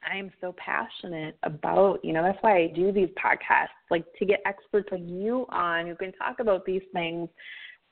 I 0.09 0.17
am 0.17 0.31
so 0.41 0.55
passionate 0.57 1.37
about, 1.43 2.03
you 2.03 2.13
know, 2.13 2.23
that's 2.23 2.39
why 2.41 2.57
I 2.57 2.67
do 2.69 2.93
these 2.93 3.09
podcasts, 3.23 3.69
like 3.91 4.05
to 4.19 4.25
get 4.25 4.41
experts 4.47 4.89
like 4.91 5.03
you 5.05 5.47
on 5.51 5.87
who 5.87 5.95
can 5.97 6.13
talk 6.13 6.41
about 6.41 6.65
these 6.65 6.83
things 6.93 7.29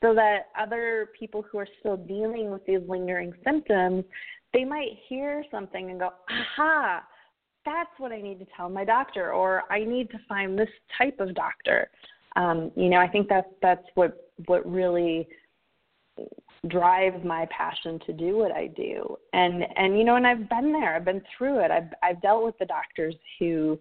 so 0.02 0.14
that 0.14 0.48
other 0.58 1.10
people 1.18 1.44
who 1.50 1.58
are 1.58 1.68
still 1.80 1.96
dealing 1.96 2.50
with 2.50 2.64
these 2.66 2.80
lingering 2.88 3.32
symptoms, 3.44 4.04
they 4.52 4.64
might 4.64 4.90
hear 5.08 5.44
something 5.50 5.90
and 5.90 5.98
go, 5.98 6.10
aha, 6.30 7.02
that's 7.64 7.90
what 7.98 8.12
I 8.12 8.20
need 8.20 8.38
to 8.40 8.46
tell 8.56 8.68
my 8.68 8.84
doctor, 8.84 9.32
or 9.32 9.62
I 9.70 9.84
need 9.84 10.10
to 10.10 10.18
find 10.28 10.58
this 10.58 10.68
type 10.98 11.20
of 11.20 11.34
doctor. 11.34 11.90
Um, 12.36 12.70
you 12.76 12.88
know, 12.88 12.98
I 12.98 13.08
think 13.08 13.28
that's 13.28 13.48
that's 13.62 13.86
what 13.94 14.30
what 14.46 14.68
really 14.70 15.28
drives 16.68 17.22
my 17.24 17.46
passion 17.56 18.00
to 18.06 18.12
do 18.12 18.36
what 18.36 18.52
I 18.52 18.68
do. 18.68 19.16
And 19.32 19.64
and 19.76 19.98
you 19.98 20.04
know, 20.04 20.16
and 20.16 20.26
I've 20.26 20.48
been 20.48 20.72
there. 20.72 20.94
I've 20.94 21.04
been 21.04 21.22
through 21.36 21.64
it. 21.64 21.70
I've 21.70 21.92
I've 22.02 22.22
dealt 22.22 22.44
with 22.44 22.58
the 22.58 22.66
doctors 22.66 23.14
who 23.38 23.78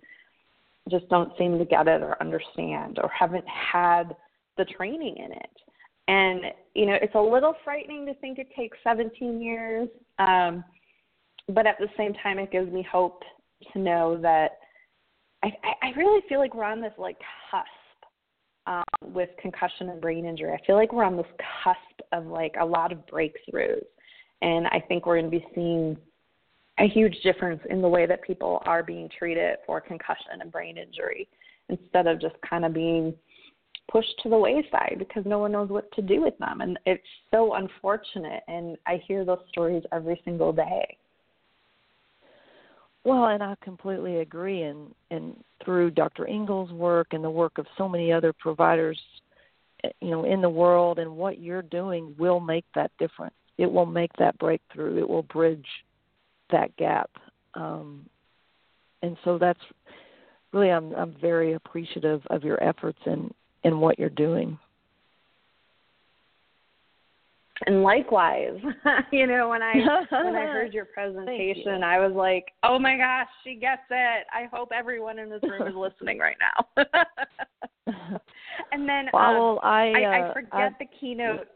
just 0.89 1.07
don't 1.09 1.31
seem 1.37 1.57
to 1.57 1.65
get 1.65 1.87
it 1.87 2.01
or 2.01 2.21
understand 2.21 2.99
or 3.01 3.09
haven't 3.09 3.45
had 3.47 4.15
the 4.57 4.65
training 4.65 5.17
in 5.17 5.31
it. 5.31 5.49
And 6.07 6.41
you 6.75 6.85
know, 6.85 6.97
it's 7.01 7.15
a 7.15 7.21
little 7.21 7.55
frightening 7.63 8.05
to 8.07 8.13
think 8.15 8.37
it 8.37 8.47
takes 8.55 8.77
17 8.83 9.41
years, 9.41 9.87
um, 10.19 10.63
but 11.49 11.65
at 11.65 11.77
the 11.79 11.87
same 11.97 12.13
time, 12.15 12.39
it 12.39 12.51
gives 12.51 12.71
me 12.71 12.85
hope 12.89 13.23
to 13.73 13.79
know 13.79 14.17
that 14.21 14.59
I, 15.43 15.51
I 15.81 15.89
really 15.97 16.21
feel 16.29 16.39
like 16.39 16.53
we're 16.55 16.63
on 16.63 16.81
this 16.81 16.93
like 16.97 17.17
cusp 17.51 17.67
um, 18.65 18.83
with 19.13 19.29
concussion 19.41 19.89
and 19.89 19.99
brain 19.99 20.25
injury. 20.25 20.51
I 20.53 20.65
feel 20.65 20.75
like 20.75 20.93
we're 20.93 21.03
on 21.03 21.17
this 21.17 21.25
cusp 21.63 22.01
of 22.11 22.27
like 22.27 22.55
a 22.59 22.65
lot 22.65 22.91
of 22.91 22.99
breakthroughs, 23.07 23.85
and 24.41 24.67
I 24.67 24.81
think 24.87 25.05
we're 25.05 25.19
going 25.19 25.31
to 25.31 25.37
be 25.37 25.45
seeing 25.53 25.97
a 26.79 26.87
huge 26.87 27.15
difference 27.23 27.61
in 27.69 27.81
the 27.81 27.87
way 27.87 28.05
that 28.05 28.23
people 28.23 28.61
are 28.65 28.83
being 28.83 29.09
treated 29.17 29.57
for 29.65 29.79
concussion 29.79 30.41
and 30.41 30.51
brain 30.51 30.77
injury 30.77 31.27
instead 31.69 32.07
of 32.07 32.19
just 32.19 32.35
kind 32.47 32.65
of 32.65 32.73
being 32.73 33.13
pushed 33.91 34.13
to 34.23 34.29
the 34.29 34.37
wayside 34.37 34.95
because 34.97 35.23
no 35.25 35.39
one 35.39 35.51
knows 35.51 35.69
what 35.69 35.91
to 35.91 36.01
do 36.01 36.21
with 36.21 36.37
them 36.39 36.61
and 36.61 36.79
it's 36.85 37.03
so 37.31 37.53
unfortunate 37.53 38.41
and 38.47 38.77
I 38.87 39.01
hear 39.07 39.23
those 39.25 39.39
stories 39.49 39.83
every 39.91 40.19
single 40.25 40.51
day. 40.51 40.97
Well, 43.03 43.25
and 43.25 43.43
I 43.43 43.55
completely 43.61 44.17
agree. 44.17 44.63
And 44.63 44.93
and 45.11 45.35
through 45.63 45.91
Dr. 45.91 46.27
Engel's 46.27 46.71
work 46.71 47.07
and 47.11 47.23
the 47.23 47.29
work 47.29 47.57
of 47.57 47.65
so 47.77 47.87
many 47.87 48.11
other 48.11 48.33
providers, 48.33 48.99
eh, 49.83 49.89
you 50.01 50.11
know, 50.11 50.25
in 50.25 50.41
the 50.41 50.49
world, 50.49 50.99
and 50.99 51.15
what 51.15 51.39
you're 51.39 51.61
doing 51.61 52.15
will 52.17 52.39
make 52.39 52.65
that 52.75 52.91
difference. 52.99 53.35
It 53.57 53.71
will 53.71 53.85
make 53.85 54.11
that 54.19 54.37
breakthrough. 54.39 54.97
It 54.97 55.07
will 55.07 55.23
bridge 55.23 55.67
that 56.51 56.75
gap. 56.77 57.09
Um, 57.55 58.05
and 59.01 59.17
so 59.23 59.37
that's 59.37 59.59
really 60.53 60.71
I'm 60.71 60.93
I'm 60.95 61.15
very 61.19 61.53
appreciative 61.53 62.21
of 62.29 62.43
your 62.43 62.61
efforts 62.63 62.99
and 63.05 63.33
and 63.63 63.79
what 63.79 63.99
you're 63.99 64.09
doing 64.09 64.57
and 67.65 67.83
likewise 67.83 68.57
you 69.11 69.27
know 69.27 69.49
when 69.49 69.61
i 69.61 69.73
when 70.11 70.35
i 70.35 70.45
heard 70.45 70.73
your 70.73 70.85
presentation 70.85 71.79
you. 71.79 71.85
i 71.85 71.99
was 71.99 72.13
like 72.15 72.45
oh 72.63 72.79
my 72.79 72.97
gosh 72.97 73.27
she 73.43 73.55
gets 73.55 73.81
it 73.89 74.25
i 74.33 74.45
hope 74.51 74.69
everyone 74.73 75.19
in 75.19 75.29
this 75.29 75.41
room 75.43 75.67
is 75.67 75.75
listening 75.75 76.19
right 76.19 76.37
now 76.39 76.85
and 78.71 78.87
then 78.87 79.05
well, 79.13 79.53
um, 79.53 79.59
I, 79.63 79.91
uh, 79.91 79.99
I, 79.99 80.29
I 80.29 80.33
forget 80.33 80.53
I, 80.53 80.69
the 80.79 80.85
keynote 80.99 81.47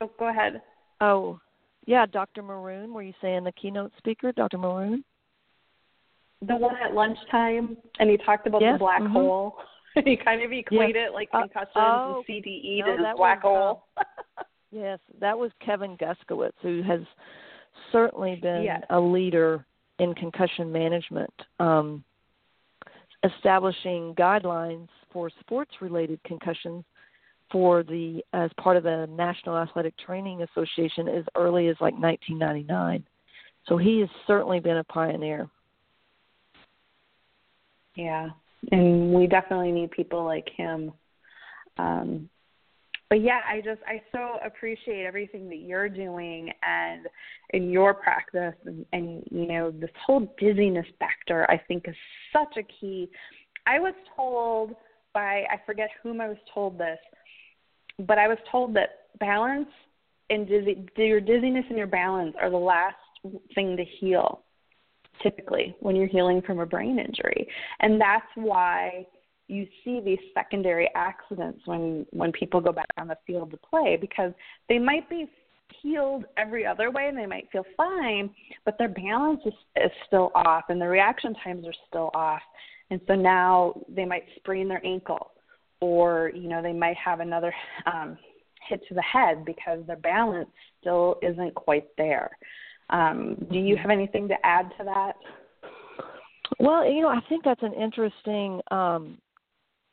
oh 0.00 0.10
go 0.18 0.28
ahead 0.28 0.62
oh 1.00 1.40
yeah 1.86 2.06
dr 2.06 2.42
maroon 2.42 2.92
were 2.92 3.02
you 3.02 3.14
saying 3.20 3.44
the 3.44 3.52
keynote 3.52 3.92
speaker 3.98 4.32
dr 4.32 4.56
maroon 4.56 5.04
the 6.46 6.56
one 6.56 6.74
at 6.82 6.94
lunchtime 6.94 7.76
and 7.98 8.08
he 8.08 8.16
talked 8.16 8.46
about 8.46 8.62
yes. 8.62 8.74
the 8.74 8.78
black 8.78 9.02
mm-hmm. 9.02 9.12
hole 9.12 9.56
you 10.06 10.16
kind 10.18 10.42
of 10.42 10.52
equate 10.52 10.94
yes. 10.94 11.08
it 11.08 11.14
like 11.14 11.28
uh, 11.32 11.40
concussions 11.40 11.70
uh, 11.74 11.80
oh, 11.80 12.24
and 12.28 13.02
no, 13.02 13.10
to 13.10 13.14
black 13.16 13.42
was, 13.42 13.82
hole. 13.96 14.04
Uh, 14.38 14.42
yes, 14.70 14.98
that 15.20 15.36
was 15.36 15.50
Kevin 15.64 15.96
Guskiewicz, 15.96 16.52
who 16.62 16.82
has 16.82 17.00
certainly 17.92 18.36
been 18.36 18.62
yes. 18.62 18.82
a 18.90 19.00
leader 19.00 19.64
in 19.98 20.14
concussion 20.14 20.70
management, 20.72 21.32
um, 21.58 22.02
establishing 23.24 24.14
guidelines 24.14 24.88
for 25.12 25.30
sports-related 25.40 26.22
concussions 26.24 26.84
for 27.50 27.82
the 27.82 28.22
as 28.32 28.50
part 28.60 28.76
of 28.76 28.84
the 28.84 29.08
National 29.10 29.56
Athletic 29.58 29.94
Training 29.98 30.42
Association 30.42 31.08
as 31.08 31.24
early 31.36 31.68
as 31.68 31.76
like 31.80 31.94
1999. 31.94 33.04
So 33.66 33.76
he 33.76 34.00
has 34.00 34.08
certainly 34.26 34.60
been 34.60 34.78
a 34.78 34.84
pioneer. 34.84 35.48
Yeah, 37.96 38.30
and 38.70 39.12
we 39.12 39.26
definitely 39.26 39.72
need 39.72 39.90
people 39.90 40.24
like 40.24 40.48
him. 40.56 40.92
Um, 41.78 42.28
but 43.08 43.22
yeah, 43.22 43.40
I 43.46 43.60
just 43.60 43.80
I 43.86 44.00
so 44.12 44.38
appreciate 44.46 45.04
everything 45.04 45.48
that 45.48 45.58
you're 45.58 45.88
doing 45.88 46.52
and 46.62 47.06
in 47.50 47.68
your 47.70 47.92
practice 47.92 48.54
and, 48.64 48.86
and 48.92 49.24
you 49.32 49.48
know 49.48 49.72
this 49.72 49.90
whole 50.06 50.32
dizziness 50.38 50.86
factor 51.00 51.44
I 51.50 51.58
think 51.66 51.88
is 51.88 51.96
such 52.32 52.56
a 52.56 52.62
key. 52.62 53.10
I 53.66 53.80
was 53.80 53.94
told 54.14 54.76
by 55.12 55.44
I 55.50 55.60
forget 55.66 55.90
whom 56.02 56.20
I 56.20 56.28
was 56.28 56.38
told 56.54 56.78
this, 56.78 56.98
but 57.98 58.16
I 58.18 58.28
was 58.28 58.38
told 58.50 58.74
that 58.74 59.08
balance 59.18 59.68
and 60.30 60.46
dizzy 60.46 60.86
your 60.96 61.20
dizziness 61.20 61.64
and 61.68 61.78
your 61.78 61.88
balance 61.88 62.36
are 62.40 62.50
the 62.50 62.56
last 62.56 62.94
thing 63.56 63.76
to 63.76 63.84
heal 63.84 64.44
typically 65.22 65.74
when 65.80 65.96
you're 65.96 66.06
healing 66.06 66.42
from 66.42 66.60
a 66.60 66.66
brain 66.66 66.98
injury. 66.98 67.46
And 67.80 68.00
that's 68.00 68.26
why 68.34 69.06
you 69.48 69.66
see 69.84 70.00
these 70.00 70.18
secondary 70.32 70.88
accidents 70.94 71.60
when 71.66 72.06
when 72.10 72.30
people 72.32 72.60
go 72.60 72.72
back 72.72 72.86
on 72.96 73.08
the 73.08 73.16
field 73.26 73.50
to 73.50 73.56
play 73.56 73.98
because 74.00 74.32
they 74.68 74.78
might 74.78 75.08
be 75.10 75.28
healed 75.82 76.24
every 76.36 76.66
other 76.66 76.90
way 76.90 77.08
and 77.08 77.16
they 77.16 77.26
might 77.26 77.48
feel 77.50 77.64
fine, 77.76 78.30
but 78.64 78.76
their 78.78 78.88
balance 78.88 79.40
is, 79.44 79.52
is 79.76 79.90
still 80.06 80.30
off 80.34 80.64
and 80.68 80.80
their 80.80 80.90
reaction 80.90 81.34
times 81.44 81.66
are 81.66 81.74
still 81.88 82.10
off. 82.14 82.42
And 82.90 83.00
so 83.06 83.14
now 83.14 83.74
they 83.88 84.04
might 84.04 84.24
sprain 84.36 84.68
their 84.68 84.84
ankle 84.84 85.30
or, 85.80 86.30
you 86.34 86.48
know, 86.48 86.62
they 86.62 86.72
might 86.72 86.96
have 86.96 87.20
another 87.20 87.54
um, 87.86 88.18
hit 88.68 88.80
to 88.88 88.94
the 88.94 89.02
head 89.02 89.44
because 89.44 89.80
their 89.86 89.96
balance 89.96 90.48
still 90.80 91.16
isn't 91.22 91.54
quite 91.54 91.86
there. 91.96 92.30
Um, 92.90 93.36
do 93.50 93.58
you 93.58 93.76
have 93.76 93.90
anything 93.90 94.28
to 94.28 94.34
add 94.44 94.70
to 94.78 94.84
that? 94.84 95.16
Well, 96.58 96.84
you 96.84 97.00
know, 97.00 97.08
I 97.08 97.20
think 97.28 97.44
that's 97.44 97.62
an 97.62 97.72
interesting 97.74 98.60
um, 98.70 99.18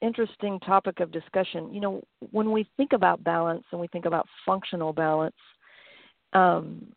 interesting 0.01 0.59
topic 0.59 0.99
of 0.99 1.11
discussion. 1.11 1.73
You 1.73 1.81
know, 1.81 2.03
when 2.31 2.51
we 2.51 2.67
think 2.77 2.93
about 2.93 3.23
balance 3.23 3.63
and 3.71 3.79
we 3.79 3.87
think 3.87 4.05
about 4.05 4.27
functional 4.45 4.93
balance, 4.93 5.35
um, 6.33 6.87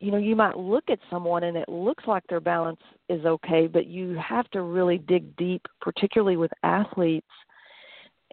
you 0.00 0.10
know, 0.10 0.18
you 0.18 0.36
might 0.36 0.56
look 0.56 0.84
at 0.90 0.98
someone 1.10 1.44
and 1.44 1.56
it 1.56 1.68
looks 1.68 2.04
like 2.06 2.22
their 2.28 2.40
balance 2.40 2.80
is 3.08 3.24
okay, 3.24 3.66
but 3.66 3.86
you 3.86 4.16
have 4.16 4.48
to 4.50 4.62
really 4.62 4.98
dig 4.98 5.36
deep, 5.36 5.62
particularly 5.80 6.36
with 6.36 6.52
athletes, 6.62 7.26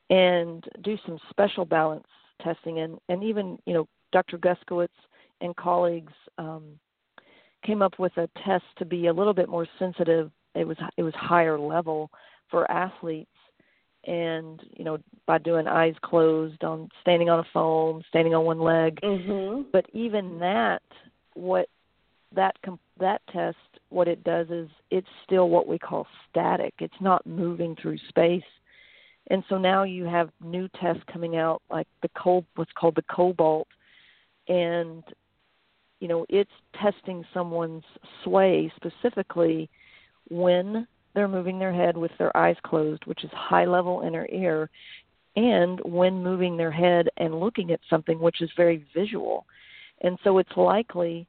and 0.09 0.63
do 0.83 0.97
some 1.05 1.17
special 1.29 1.65
balance 1.65 2.05
testing. 2.41 2.79
And, 2.79 2.99
and 3.09 3.23
even, 3.23 3.57
you 3.65 3.73
know, 3.73 3.87
Dr. 4.11 4.37
Guskiewicz 4.37 4.89
and 5.41 5.55
colleagues 5.55 6.13
um, 6.37 6.63
came 7.65 7.81
up 7.81 7.97
with 7.99 8.15
a 8.17 8.29
test 8.45 8.63
to 8.77 8.85
be 8.85 9.07
a 9.07 9.13
little 9.13 9.33
bit 9.33 9.49
more 9.49 9.67
sensitive. 9.79 10.31
It 10.53 10.67
was 10.67 10.77
it 10.97 11.03
was 11.03 11.13
higher 11.15 11.59
level 11.59 12.09
for 12.49 12.69
athletes, 12.71 13.29
and 14.05 14.61
you 14.75 14.85
know 14.85 14.97
by 15.25 15.37
doing 15.39 15.67
eyes 15.67 15.95
closed 16.03 16.63
on 16.63 16.89
standing 17.01 17.29
on 17.29 17.39
a 17.39 17.45
foam, 17.53 18.01
standing 18.09 18.33
on 18.33 18.45
one 18.45 18.59
leg. 18.59 18.99
Mm-hmm. 19.01 19.63
But 19.71 19.85
even 19.93 20.39
that, 20.39 20.81
what 21.33 21.67
that 22.35 22.55
that 22.99 23.21
test, 23.31 23.57
what 23.89 24.07
it 24.07 24.23
does 24.23 24.47
is 24.49 24.69
it's 24.91 25.07
still 25.25 25.49
what 25.49 25.67
we 25.67 25.77
call 25.77 26.07
static. 26.29 26.73
It's 26.79 26.93
not 27.01 27.25
moving 27.25 27.75
through 27.81 27.97
space. 28.09 28.43
And 29.31 29.43
so 29.49 29.57
now 29.57 29.83
you 29.83 30.05
have 30.05 30.29
new 30.43 30.69
tests 30.79 31.01
coming 31.11 31.35
out 31.35 31.61
like 31.69 31.87
the 32.03 32.09
col 32.09 32.45
what's 32.55 32.71
called 32.73 32.95
the 32.95 33.03
cobalt 33.13 33.67
and 34.47 35.03
you 36.05 36.09
know 36.09 36.23
it's 36.29 36.51
testing 36.79 37.25
someone's 37.33 37.83
sway 38.23 38.71
specifically 38.75 39.67
when 40.29 40.85
they're 41.15 41.27
moving 41.27 41.57
their 41.57 41.73
head 41.73 41.97
with 41.97 42.11
their 42.19 42.35
eyes 42.37 42.57
closed, 42.63 43.03
which 43.07 43.23
is 43.23 43.31
high 43.33 43.65
level 43.65 44.03
inner 44.05 44.27
ear, 44.31 44.69
and 45.35 45.79
when 45.83 46.21
moving 46.21 46.57
their 46.57 46.69
head 46.69 47.09
and 47.17 47.39
looking 47.39 47.71
at 47.71 47.79
something, 47.89 48.19
which 48.19 48.43
is 48.43 48.51
very 48.55 48.85
visual. 48.93 49.47
And 50.01 50.19
so 50.23 50.37
it's 50.37 50.55
likely 50.55 51.25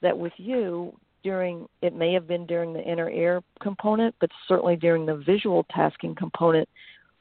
that 0.00 0.16
with 0.16 0.34
you, 0.36 0.96
during 1.24 1.66
it 1.82 1.92
may 1.92 2.12
have 2.12 2.28
been 2.28 2.46
during 2.46 2.72
the 2.72 2.84
inner 2.84 3.10
ear 3.10 3.42
component, 3.60 4.14
but 4.20 4.30
certainly 4.46 4.76
during 4.76 5.06
the 5.06 5.24
visual 5.26 5.66
tasking 5.74 6.14
component, 6.14 6.68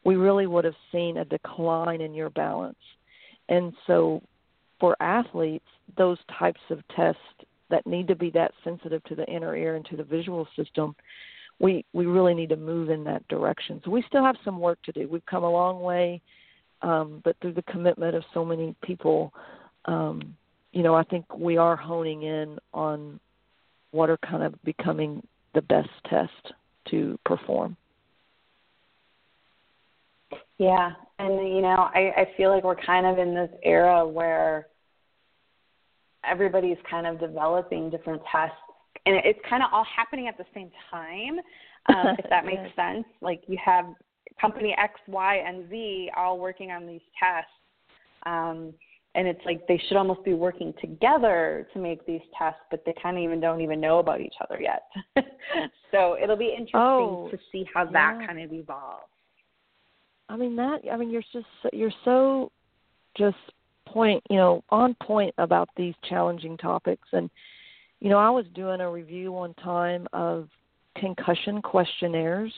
we 0.06 0.15
really 0.15 0.45
would 0.45 0.65
have 0.65 0.75
seen 0.91 1.17
a 1.17 1.25
decline 1.25 2.01
in 2.01 2.13
your 2.13 2.29
balance. 2.29 2.77
And 3.49 3.73
so 3.88 4.21
for 4.83 5.01
athletes, 5.01 5.63
those 5.95 6.17
types 6.37 6.59
of 6.69 6.85
tests 6.93 7.21
that 7.69 7.87
need 7.87 8.05
to 8.05 8.15
be 8.15 8.29
that 8.29 8.51
sensitive 8.65 9.01
to 9.05 9.15
the 9.15 9.25
inner 9.27 9.55
ear 9.55 9.77
and 9.77 9.85
to 9.85 9.95
the 9.95 10.03
visual 10.03 10.45
system, 10.57 10.93
we 11.57 11.85
we 11.93 12.05
really 12.05 12.33
need 12.33 12.49
to 12.49 12.57
move 12.57 12.89
in 12.89 13.01
that 13.05 13.25
direction. 13.29 13.81
So 13.85 13.91
we 13.91 14.03
still 14.09 14.25
have 14.25 14.35
some 14.43 14.59
work 14.59 14.77
to 14.83 14.91
do. 14.91 15.07
We've 15.07 15.25
come 15.25 15.45
a 15.45 15.49
long 15.49 15.79
way, 15.79 16.21
um, 16.81 17.21
but 17.23 17.37
through 17.39 17.53
the 17.53 17.61
commitment 17.61 18.13
of 18.13 18.25
so 18.33 18.43
many 18.43 18.75
people, 18.83 19.31
um, 19.85 20.35
you 20.73 20.83
know, 20.83 20.95
I 20.95 21.03
think 21.03 21.33
we 21.33 21.55
are 21.55 21.77
honing 21.77 22.23
in 22.23 22.59
on 22.73 23.21
what 23.91 24.09
are 24.09 24.17
kind 24.17 24.43
of 24.43 24.61
becoming 24.65 25.25
the 25.55 25.61
best 25.61 25.91
test 26.09 26.51
to 26.89 27.17
perform. 27.23 27.77
Yeah, 30.57 30.91
and 31.19 31.35
you 31.55 31.61
know, 31.61 31.89
I, 31.95 32.11
I 32.17 32.27
feel 32.35 32.49
like 32.49 32.65
we're 32.65 32.75
kind 32.75 33.05
of 33.05 33.17
in 33.17 33.33
this 33.33 33.49
era 33.63 34.05
where 34.05 34.67
everybody's 36.29 36.77
kind 36.89 37.07
of 37.07 37.19
developing 37.19 37.89
different 37.89 38.21
tests, 38.31 38.55
and 39.05 39.15
it's 39.23 39.39
kind 39.49 39.63
of 39.63 39.69
all 39.71 39.86
happening 39.95 40.27
at 40.27 40.38
the 40.38 40.45
same 40.53 40.71
time. 40.89 41.39
Um, 41.88 42.15
if 42.17 42.29
that 42.29 42.45
makes 42.45 42.62
yes. 42.63 42.75
sense, 42.75 43.05
like 43.21 43.43
you 43.47 43.57
have 43.63 43.86
company 44.39 44.75
X, 44.77 44.99
Y, 45.07 45.36
and 45.45 45.69
Z 45.69 46.12
all 46.15 46.39
working 46.39 46.71
on 46.71 46.88
these 46.88 47.01
tests, 47.19 47.51
um, 48.25 48.73
and 49.15 49.27
it's 49.27 49.41
like 49.45 49.67
they 49.67 49.81
should 49.88 49.97
almost 49.97 50.23
be 50.23 50.33
working 50.33 50.73
together 50.81 51.67
to 51.73 51.79
make 51.79 52.05
these 52.05 52.21
tests, 52.38 52.62
but 52.71 52.83
they 52.86 52.93
kind 53.01 53.17
of 53.17 53.23
even 53.23 53.39
don't 53.39 53.62
even 53.62 53.79
know 53.79 53.99
about 53.99 54.21
each 54.21 54.33
other 54.41 54.59
yet. 54.59 54.83
so 55.91 56.17
it'll 56.21 56.38
be 56.38 56.49
interesting 56.49 56.79
oh, 56.79 57.27
to 57.31 57.38
see 57.51 57.65
how 57.73 57.83
yeah. 57.83 57.91
that 57.91 58.27
kind 58.27 58.41
of 58.41 58.51
evolves. 58.51 59.05
I 60.29 60.36
mean 60.36 60.55
that. 60.55 60.81
I 60.91 60.97
mean 60.97 61.12
you're 61.12 61.23
just 61.31 61.45
you're 61.71 61.91
so 62.05 62.51
just 63.17 63.38
point 63.93 64.23
you 64.29 64.38
know 64.38 64.63
on 64.69 64.95
point 65.01 65.34
about 65.38 65.69
these 65.77 65.93
challenging 66.10 66.58
topics 66.58 67.08
and 67.13 67.29
you 67.99 68.10
know 68.10 68.17
I 68.17 68.29
was 68.29 68.45
doing 68.53 68.82
a 68.82 68.89
review 68.89 69.32
one 69.32 69.53
time 69.56 70.08
of 70.13 70.49
concussion 70.97 71.62
questionnaires 71.62 72.53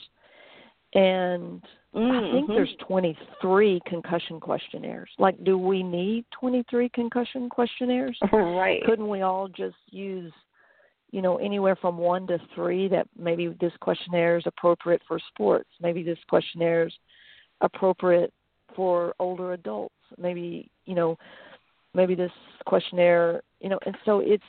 and 0.94 1.62
mm-hmm. 1.94 2.12
I 2.12 2.32
think 2.32 2.46
mm-hmm. 2.46 2.54
there's 2.54 2.76
23 2.88 3.82
concussion 3.86 4.40
questionnaires. 4.40 5.10
Like 5.20 5.42
do 5.44 5.58
we 5.58 5.84
need 5.84 6.26
23 6.40 6.90
concussion 6.90 7.50
questionnaires? 7.50 8.18
right. 8.32 8.84
Couldn't 8.86 9.10
we 9.10 9.22
all 9.22 9.48
just 9.50 9.76
use 9.90 10.32
you 11.12 11.22
know 11.22 11.38
anywhere 11.38 11.76
from 11.76 11.98
1 11.98 12.28
to 12.28 12.40
3 12.56 12.88
that 12.90 13.08
maybe 13.18 13.56
this 13.60 13.74
questionnaire 13.82 14.38
is 14.38 14.44
appropriate 14.46 15.02
for 15.08 15.20
sports, 15.34 15.70
maybe 15.82 16.02
this 16.02 16.20
questionnaire 16.30 16.88
is 16.88 16.94
appropriate 17.62 18.34
for 18.76 19.14
older 19.20 19.54
adults. 19.54 19.95
Maybe 20.18 20.70
you 20.86 20.96
know, 20.96 21.18
maybe 21.94 22.16
this 22.16 22.32
questionnaire, 22.66 23.42
you 23.60 23.70
know, 23.70 23.80
and 23.86 23.96
so 24.06 24.20
it's 24.20 24.44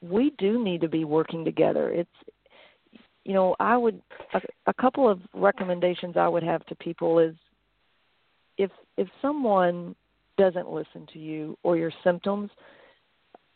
we 0.00 0.32
do 0.38 0.62
need 0.62 0.80
to 0.80 0.88
be 0.88 1.04
working 1.04 1.44
together. 1.44 1.90
It's 1.90 2.10
you 3.24 3.34
know, 3.34 3.54
I 3.60 3.76
would 3.76 4.00
a, 4.34 4.40
a 4.66 4.74
couple 4.74 5.08
of 5.08 5.20
recommendations 5.34 6.16
I 6.16 6.28
would 6.28 6.42
have 6.42 6.64
to 6.66 6.74
people 6.76 7.18
is 7.18 7.34
if 8.58 8.70
if 8.96 9.08
someone 9.22 9.94
doesn't 10.38 10.70
listen 10.70 11.06
to 11.12 11.18
you 11.18 11.56
or 11.62 11.76
your 11.76 11.92
symptoms 12.02 12.50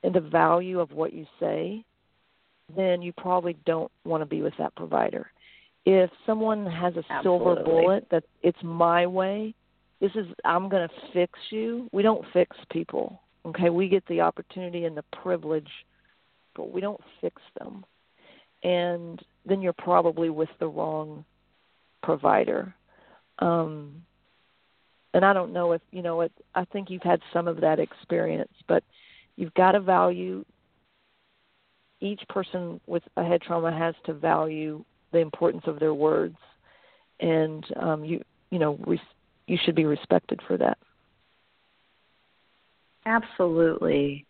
and 0.03 0.14
the 0.14 0.20
value 0.20 0.81
of 0.81 0.92
what 0.92 1.14
you 1.14 1.25
say, 1.40 1.83
then 2.77 3.01
you 3.01 3.12
probably 3.12 3.57
don't 3.64 3.90
want 4.05 4.20
to 4.20 4.27
be 4.27 4.42
with 4.42 4.53
that 4.59 4.75
provider 4.77 5.31
if 5.87 6.11
someone 6.27 6.66
has 6.66 6.94
a 6.97 7.05
Absolutely. 7.11 7.23
silver 7.23 7.62
bullet 7.62 8.07
that 8.11 8.25
it's 8.42 8.59
my 8.62 9.07
way, 9.07 9.55
this 10.00 10.12
is 10.14 10.26
I'm 10.44 10.68
going 10.68 10.88
to 10.88 10.94
fix 11.12 11.38
you. 11.50 11.88
We 11.92 12.02
don't 12.02 12.24
fix 12.33 12.57
people. 12.70 13.20
Okay, 13.46 13.70
we 13.70 13.88
get 13.88 14.07
the 14.07 14.22
opportunity 14.22 14.85
and 14.85 14.96
the 14.96 15.04
privilege, 15.22 15.68
but 16.57 16.72
we 16.72 16.80
don't 16.80 17.00
fix 17.20 17.40
them. 17.59 17.85
And 18.62 19.20
then 19.44 19.61
you're 19.61 19.74
probably 19.74 20.30
with 20.30 20.48
the 20.59 20.66
wrong 20.66 21.24
provider. 22.02 22.74
Um, 23.40 24.02
and 25.12 25.24
I 25.24 25.33
don't 25.33 25.52
know 25.52 25.72
if 25.72 25.83
you 25.92 26.02
know 26.02 26.22
it. 26.22 26.33
I 26.54 26.64
think 26.66 26.90
you've 26.90 27.02
had 27.02 27.20
some 27.33 27.46
of 27.46 27.61
that 27.61 27.78
experience, 27.78 28.52
but 28.68 28.83
you've 29.37 29.54
got 29.54 29.72
to 29.72 29.80
value. 29.80 30.44
Each 32.00 32.20
person 32.28 32.80
with 32.87 33.02
a 33.16 33.24
head 33.24 33.40
trauma 33.40 33.76
has 33.76 33.94
to 34.07 34.12
value 34.12 34.85
the 35.12 35.20
importance 35.20 35.64
of 35.66 35.78
their 35.78 35.94
words, 35.94 36.37
and 37.20 37.64
um, 37.80 38.04
you 38.04 38.22
you 38.50 38.59
know 38.59 38.78
res- 38.87 38.98
you 39.46 39.59
should 39.64 39.74
be 39.74 39.85
respected 39.85 40.40
for 40.46 40.57
that. 40.59 40.78
Absolutely. 43.07 44.26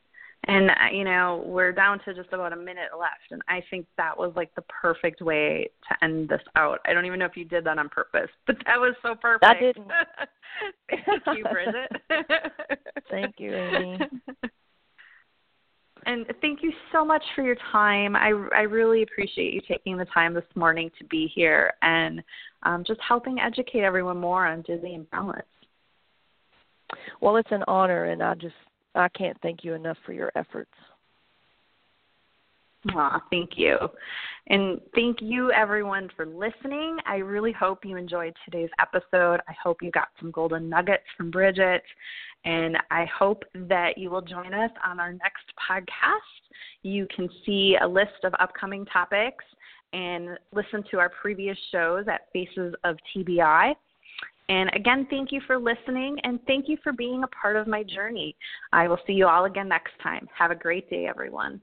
And 0.46 0.70
uh, 0.70 0.74
you 0.92 1.04
know, 1.04 1.42
we're 1.46 1.72
down 1.72 2.00
to 2.04 2.14
just 2.14 2.32
about 2.32 2.52
a 2.52 2.56
minute 2.56 2.90
left 2.98 3.30
and 3.30 3.40
I 3.48 3.62
think 3.70 3.86
that 3.96 4.16
was 4.16 4.32
like 4.36 4.54
the 4.54 4.62
perfect 4.62 5.22
way 5.22 5.70
to 5.88 6.04
end 6.04 6.28
this 6.28 6.42
out. 6.56 6.80
I 6.84 6.92
don't 6.92 7.06
even 7.06 7.18
know 7.18 7.26
if 7.26 7.36
you 7.36 7.44
did 7.44 7.64
that 7.64 7.78
on 7.78 7.88
purpose, 7.88 8.30
but 8.46 8.56
that 8.66 8.78
was 8.78 8.94
so 9.02 9.14
perfect. 9.14 9.44
I 9.44 9.60
didn't. 9.60 9.90
Thank 11.06 11.38
you, 11.38 11.44
Bridgett. 11.44 11.90
Thank 13.10 13.34
you, 13.38 13.54
Amy. 13.54 13.98
And 16.06 16.26
thank 16.40 16.62
you 16.62 16.72
so 16.92 17.04
much 17.04 17.22
for 17.34 17.42
your 17.42 17.56
time. 17.72 18.16
I, 18.16 18.28
I 18.54 18.62
really 18.62 19.02
appreciate 19.02 19.54
you 19.54 19.60
taking 19.66 19.96
the 19.96 20.04
time 20.06 20.34
this 20.34 20.44
morning 20.54 20.90
to 20.98 21.04
be 21.04 21.30
here 21.34 21.72
and 21.82 22.22
um, 22.62 22.84
just 22.86 23.00
helping 23.06 23.40
educate 23.40 23.82
everyone 23.82 24.18
more 24.18 24.46
on 24.46 24.62
dizzy 24.62 24.94
and 24.94 25.10
balance. 25.10 25.46
Well, 27.20 27.36
it's 27.36 27.50
an 27.50 27.64
honor, 27.66 28.04
and 28.04 28.22
I 28.22 28.34
just 28.34 28.54
I 28.94 29.08
can't 29.08 29.36
thank 29.42 29.64
you 29.64 29.74
enough 29.74 29.96
for 30.04 30.12
your 30.12 30.30
efforts. 30.36 30.70
Aw, 32.92 33.20
thank 33.30 33.50
you. 33.56 33.78
And 34.48 34.80
thank 34.94 35.18
you, 35.22 35.50
everyone, 35.52 36.10
for 36.14 36.26
listening. 36.26 36.98
I 37.06 37.16
really 37.16 37.52
hope 37.52 37.84
you 37.84 37.96
enjoyed 37.96 38.34
today's 38.44 38.70
episode. 38.78 39.40
I 39.48 39.54
hope 39.62 39.78
you 39.82 39.90
got 39.90 40.08
some 40.20 40.30
golden 40.30 40.68
nuggets 40.68 41.04
from 41.16 41.30
Bridgett. 41.30 41.82
And 42.44 42.76
I 42.90 43.06
hope 43.06 43.42
that 43.54 43.96
you 43.96 44.10
will 44.10 44.20
join 44.20 44.52
us 44.52 44.70
on 44.86 45.00
our 45.00 45.12
next 45.12 45.44
podcast. 45.58 45.88
You 46.82 47.06
can 47.14 47.30
see 47.46 47.76
a 47.80 47.88
list 47.88 48.22
of 48.24 48.34
upcoming 48.38 48.84
topics 48.84 49.44
and 49.94 50.38
listen 50.52 50.84
to 50.90 50.98
our 50.98 51.08
previous 51.08 51.56
shows 51.72 52.04
at 52.06 52.30
Faces 52.32 52.74
of 52.84 52.96
TBI. 53.16 53.74
And 54.50 54.70
again, 54.74 55.06
thank 55.08 55.32
you 55.32 55.40
for 55.46 55.58
listening 55.58 56.18
and 56.22 56.38
thank 56.46 56.68
you 56.68 56.76
for 56.82 56.92
being 56.92 57.22
a 57.24 57.28
part 57.28 57.56
of 57.56 57.66
my 57.66 57.82
journey. 57.82 58.36
I 58.72 58.88
will 58.88 58.98
see 59.06 59.14
you 59.14 59.26
all 59.26 59.46
again 59.46 59.68
next 59.68 59.92
time. 60.02 60.28
Have 60.36 60.50
a 60.50 60.54
great 60.54 60.90
day, 60.90 61.06
everyone. 61.06 61.52